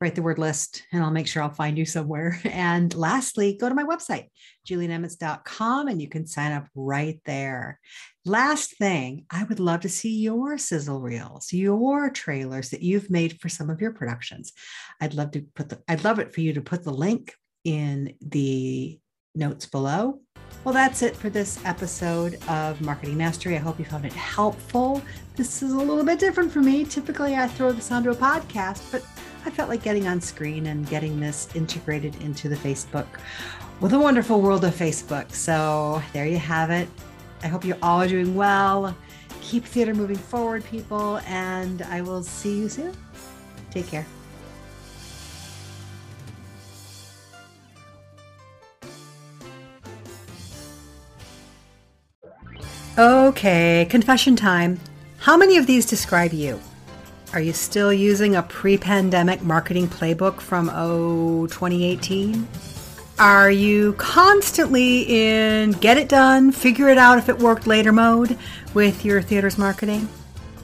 write 0.00 0.14
the 0.14 0.22
word 0.22 0.38
list, 0.38 0.82
and 0.92 1.02
I'll 1.02 1.10
make 1.10 1.26
sure 1.26 1.42
I'll 1.42 1.50
find 1.50 1.78
you 1.78 1.86
somewhere. 1.86 2.38
And 2.56 2.94
lastly, 2.94 3.56
go 3.58 3.68
to 3.68 3.74
my 3.74 3.84
website, 3.84 4.28
julienemitz.com, 4.68 5.88
and 5.88 6.00
you 6.00 6.08
can 6.08 6.26
sign 6.26 6.52
up 6.52 6.66
right 6.74 7.20
there. 7.24 7.80
Last 8.24 8.76
thing, 8.76 9.24
I 9.30 9.44
would 9.44 9.60
love 9.60 9.80
to 9.80 9.88
see 9.88 10.18
your 10.18 10.58
sizzle 10.58 11.00
reels, 11.00 11.52
your 11.52 12.10
trailers 12.10 12.70
that 12.70 12.82
you've 12.82 13.10
made 13.10 13.40
for 13.40 13.48
some 13.48 13.70
of 13.70 13.80
your 13.80 13.92
productions. 13.92 14.52
I'd 15.00 15.14
love 15.14 15.30
to 15.32 15.42
put 15.54 15.68
the, 15.68 15.80
I'd 15.88 16.04
love 16.04 16.18
it 16.18 16.34
for 16.34 16.40
you 16.40 16.54
to 16.54 16.60
put 16.60 16.82
the 16.82 16.92
link 16.92 17.34
in 17.64 18.14
the 18.20 18.98
notes 19.34 19.66
below. 19.66 20.20
Well, 20.64 20.74
that's 20.74 21.02
it 21.02 21.14
for 21.14 21.30
this 21.30 21.64
episode 21.64 22.38
of 22.48 22.80
Marketing 22.80 23.16
Mastery. 23.16 23.54
I 23.54 23.60
hope 23.60 23.78
you 23.78 23.84
found 23.84 24.04
it 24.04 24.12
helpful. 24.12 25.02
This 25.36 25.62
is 25.62 25.72
a 25.72 25.78
little 25.78 26.04
bit 26.04 26.18
different 26.18 26.50
for 26.50 26.60
me. 26.60 26.84
Typically, 26.84 27.36
I 27.36 27.46
throw 27.46 27.72
this 27.72 27.92
onto 27.92 28.10
a 28.10 28.16
podcast, 28.16 28.90
but 28.90 29.04
I 29.46 29.50
felt 29.50 29.68
like 29.68 29.84
getting 29.84 30.08
on 30.08 30.20
screen 30.20 30.66
and 30.66 30.88
getting 30.88 31.20
this 31.20 31.48
integrated 31.54 32.20
into 32.20 32.48
the 32.48 32.56
Facebook 32.56 33.06
with 33.80 33.92
the 33.92 33.98
wonderful 33.98 34.40
world 34.40 34.64
of 34.64 34.74
Facebook. 34.74 35.32
So 35.32 36.02
there 36.12 36.26
you 36.26 36.38
have 36.38 36.70
it. 36.70 36.88
I 37.44 37.46
hope 37.46 37.64
you 37.64 37.76
all 37.80 38.02
are 38.02 38.08
doing 38.08 38.34
well. 38.34 38.96
Keep 39.42 39.64
theater 39.64 39.94
moving 39.94 40.16
forward, 40.16 40.64
people, 40.64 41.18
and 41.26 41.82
I 41.82 42.00
will 42.00 42.24
see 42.24 42.58
you 42.58 42.68
soon. 42.68 42.92
Take 43.70 43.86
care. 43.86 44.04
Okay, 52.98 53.86
confession 53.88 54.34
time. 54.34 54.80
How 55.18 55.36
many 55.36 55.56
of 55.56 55.68
these 55.68 55.86
describe 55.86 56.32
you? 56.32 56.60
Are 57.36 57.40
you 57.42 57.52
still 57.52 57.92
using 57.92 58.34
a 58.34 58.42
pre 58.42 58.78
pandemic 58.78 59.42
marketing 59.42 59.88
playbook 59.88 60.40
from, 60.40 60.70
oh, 60.72 61.46
2018? 61.48 62.48
Are 63.18 63.50
you 63.50 63.92
constantly 63.98 65.02
in 65.02 65.72
get 65.72 65.98
it 65.98 66.08
done, 66.08 66.50
figure 66.50 66.88
it 66.88 66.96
out 66.96 67.18
if 67.18 67.28
it 67.28 67.38
worked 67.38 67.66
later 67.66 67.92
mode 67.92 68.38
with 68.72 69.04
your 69.04 69.20
theater's 69.20 69.58
marketing? 69.58 70.08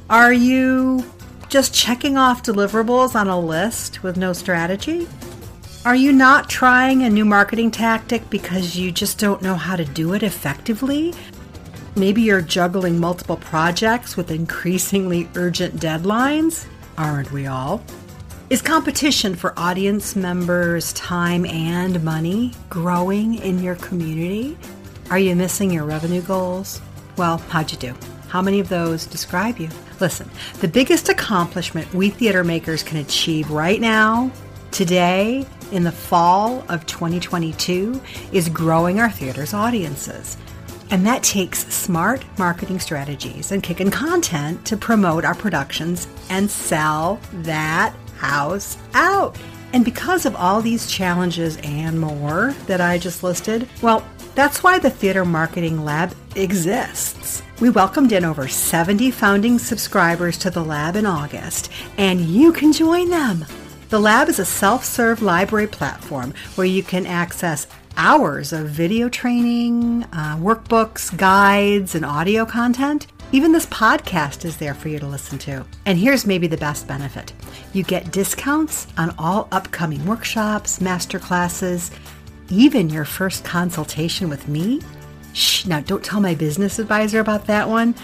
Are 0.08 0.32
you 0.32 1.04
just 1.50 1.74
checking 1.74 2.16
off 2.16 2.42
deliverables 2.42 3.14
on 3.14 3.28
a 3.28 3.38
list 3.38 4.02
with 4.02 4.16
no 4.16 4.32
strategy? 4.32 5.06
Are 5.85 5.94
you 5.94 6.11
not 6.11 6.48
trying 6.48 7.02
a 7.02 7.11
new 7.11 7.26
marketing 7.26 7.70
tactic 7.70 8.30
because 8.30 8.76
you 8.76 8.90
just 8.90 9.18
don't 9.18 9.42
know 9.42 9.56
how 9.56 9.76
to 9.76 9.85
do 9.85 10.14
it 10.14 10.22
effectively? 10.22 11.12
Maybe 11.94 12.22
you're 12.22 12.40
juggling 12.40 12.98
multiple 12.98 13.37
projects 13.37 14.16
with 14.16 14.31
increasingly 14.31 15.28
urgent 15.35 15.76
deadlines. 15.76 16.66
Aren't 16.96 17.33
we 17.33 17.46
all? 17.46 17.85
Is 18.48 18.62
competition 18.62 19.35
for 19.35 19.52
audience 19.59 20.16
members' 20.16 20.94
time 20.94 21.44
and 21.44 22.02
money 22.02 22.55
growing 22.70 23.35
in 23.35 23.62
your 23.62 23.74
community? 23.76 24.57
Are 25.11 25.18
you 25.18 25.37
missing 25.37 25.70
your 25.70 25.85
revenue 25.85 26.22
goals? 26.22 26.81
Well, 27.18 27.37
how'd 27.50 27.70
you 27.70 27.76
do? 27.76 27.94
How 28.28 28.40
many 28.40 28.59
of 28.59 28.70
those 28.70 29.05
describe 29.05 29.59
you? 29.59 29.68
Listen, 30.00 30.31
the 30.61 30.68
biggest 30.68 31.11
accomplishment 31.11 31.92
we 31.92 32.09
theater 32.09 32.42
makers 32.42 32.83
can 32.83 32.96
achieve 32.96 33.50
right 33.50 33.83
now, 33.83 34.33
today, 34.70 35.44
in 35.72 35.85
the 35.85 35.92
fall 35.92 36.64
of 36.70 36.87
2022, 36.87 38.00
is 38.33 38.48
growing 38.48 38.98
our 38.98 39.11
theater's 39.11 39.52
audiences. 39.52 40.38
And 40.92 41.07
that 41.07 41.22
takes 41.22 41.66
smart 41.74 42.22
marketing 42.37 42.78
strategies 42.78 43.50
and 43.50 43.62
kicking 43.62 43.90
content 43.90 44.66
to 44.66 44.76
promote 44.76 45.24
our 45.24 45.35
productions 45.35 46.07
and 46.28 46.50
sell 46.50 47.18
that 47.33 47.94
house 48.18 48.76
out. 48.92 49.38
And 49.72 49.87
because 49.87 50.26
of 50.26 50.37
all 50.37 50.61
these 50.61 50.87
challenges 50.87 51.57
and 51.64 51.98
more 51.98 52.55
that 52.66 52.83
I 52.83 52.98
just 52.98 53.22
listed, 53.22 53.66
well, 53.81 54.07
that's 54.35 54.62
why 54.62 54.78
the 54.78 54.90
Theater 54.90 55.24
Marketing 55.24 55.83
Lab 55.83 56.14
exists. 56.37 57.42
We 57.59 57.70
welcomed 57.70 58.12
in 58.12 58.26
over 58.26 58.46
70 58.46 59.11
founding 59.12 59.59
subscribers 59.59 60.37
to 60.38 60.50
the 60.50 60.62
lab 60.62 60.96
in 60.96 61.07
August, 61.07 61.72
and 61.96 62.20
you 62.20 62.52
can 62.52 62.70
join 62.70 63.09
them. 63.09 63.46
The 63.88 64.00
lab 64.00 64.28
is 64.28 64.38
a 64.38 64.44
self 64.44 64.85
serve 64.85 65.22
library 65.22 65.68
platform 65.68 66.35
where 66.55 66.66
you 66.66 66.83
can 66.83 67.07
access 67.07 67.66
hours 67.96 68.52
of 68.52 68.68
video 68.68 69.09
training, 69.09 70.05
uh, 70.12 70.37
workbooks, 70.37 71.16
guides, 71.16 71.94
and 71.94 72.05
audio 72.05 72.44
content. 72.44 73.07
Even 73.33 73.52
this 73.52 73.66
podcast 73.66 74.44
is 74.44 74.59
there 74.59 74.74
for 74.74 74.88
you 74.88 74.98
to 74.98 75.07
listen 75.07 75.38
to. 75.38 75.64
And 75.87 75.98
here's 75.98 76.26
maybe 76.26 76.46
the 76.46 76.57
best 76.57 76.87
benefit 76.87 77.33
you 77.72 77.83
get 77.83 78.12
discounts 78.12 78.87
on 78.98 79.14
all 79.18 79.48
upcoming 79.52 80.05
workshops, 80.05 80.78
masterclasses, 80.81 81.90
even 82.50 82.90
your 82.90 83.05
first 83.05 83.44
consultation 83.44 84.28
with 84.28 84.48
me. 84.48 84.81
Shh, 85.33 85.64
now 85.66 85.81
don't 85.81 86.05
tell 86.05 86.20
my 86.20 86.35
business 86.35 86.78
advisor 86.78 87.20
about 87.20 87.46
that 87.46 87.68
one. 87.68 87.94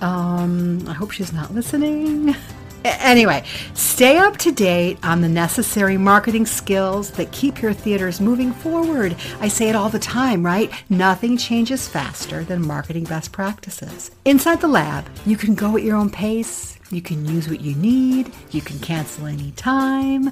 Um, 0.00 0.88
I 0.88 0.94
hope 0.94 1.10
she's 1.10 1.32
not 1.32 1.52
listening. 1.52 2.34
Anyway, 2.84 3.44
stay 3.74 4.16
up 4.16 4.36
to 4.38 4.52
date 4.52 4.98
on 5.02 5.20
the 5.20 5.28
necessary 5.28 5.96
marketing 5.96 6.46
skills 6.46 7.10
that 7.12 7.32
keep 7.32 7.60
your 7.60 7.72
theaters 7.72 8.20
moving 8.20 8.52
forward. 8.52 9.16
I 9.40 9.48
say 9.48 9.68
it 9.68 9.76
all 9.76 9.88
the 9.88 9.98
time, 9.98 10.44
right? 10.44 10.70
Nothing 10.88 11.36
changes 11.36 11.88
faster 11.88 12.44
than 12.44 12.66
marketing 12.66 13.04
best 13.04 13.32
practices. 13.32 14.10
Inside 14.24 14.60
the 14.60 14.68
lab, 14.68 15.06
you 15.26 15.36
can 15.36 15.54
go 15.54 15.76
at 15.76 15.82
your 15.82 15.96
own 15.96 16.10
pace. 16.10 16.78
You 16.90 17.02
can 17.02 17.26
use 17.26 17.48
what 17.48 17.60
you 17.60 17.74
need. 17.74 18.32
You 18.50 18.62
can 18.62 18.78
cancel 18.78 19.26
any 19.26 19.50
time. 19.52 20.30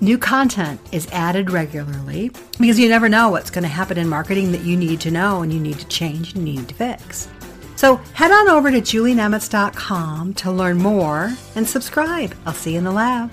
New 0.00 0.18
content 0.18 0.80
is 0.92 1.08
added 1.12 1.50
regularly 1.50 2.30
because 2.58 2.78
you 2.78 2.90
never 2.90 3.08
know 3.08 3.30
what's 3.30 3.50
going 3.50 3.62
to 3.62 3.68
happen 3.68 3.96
in 3.96 4.08
marketing 4.08 4.52
that 4.52 4.62
you 4.62 4.76
need 4.76 5.00
to 5.00 5.10
know 5.10 5.42
and 5.42 5.52
you 5.52 5.60
need 5.60 5.78
to 5.78 5.86
change 5.86 6.34
and 6.34 6.46
you 6.46 6.56
need 6.56 6.68
to 6.68 6.74
fix. 6.74 7.28
So 7.84 7.96
head 8.14 8.30
on 8.30 8.48
over 8.48 8.70
to 8.70 8.80
julienemitz.com 8.80 10.32
to 10.36 10.50
learn 10.50 10.78
more 10.78 11.34
and 11.54 11.68
subscribe. 11.68 12.34
I'll 12.46 12.54
see 12.54 12.72
you 12.72 12.78
in 12.78 12.84
the 12.84 12.90
lab. 12.90 13.30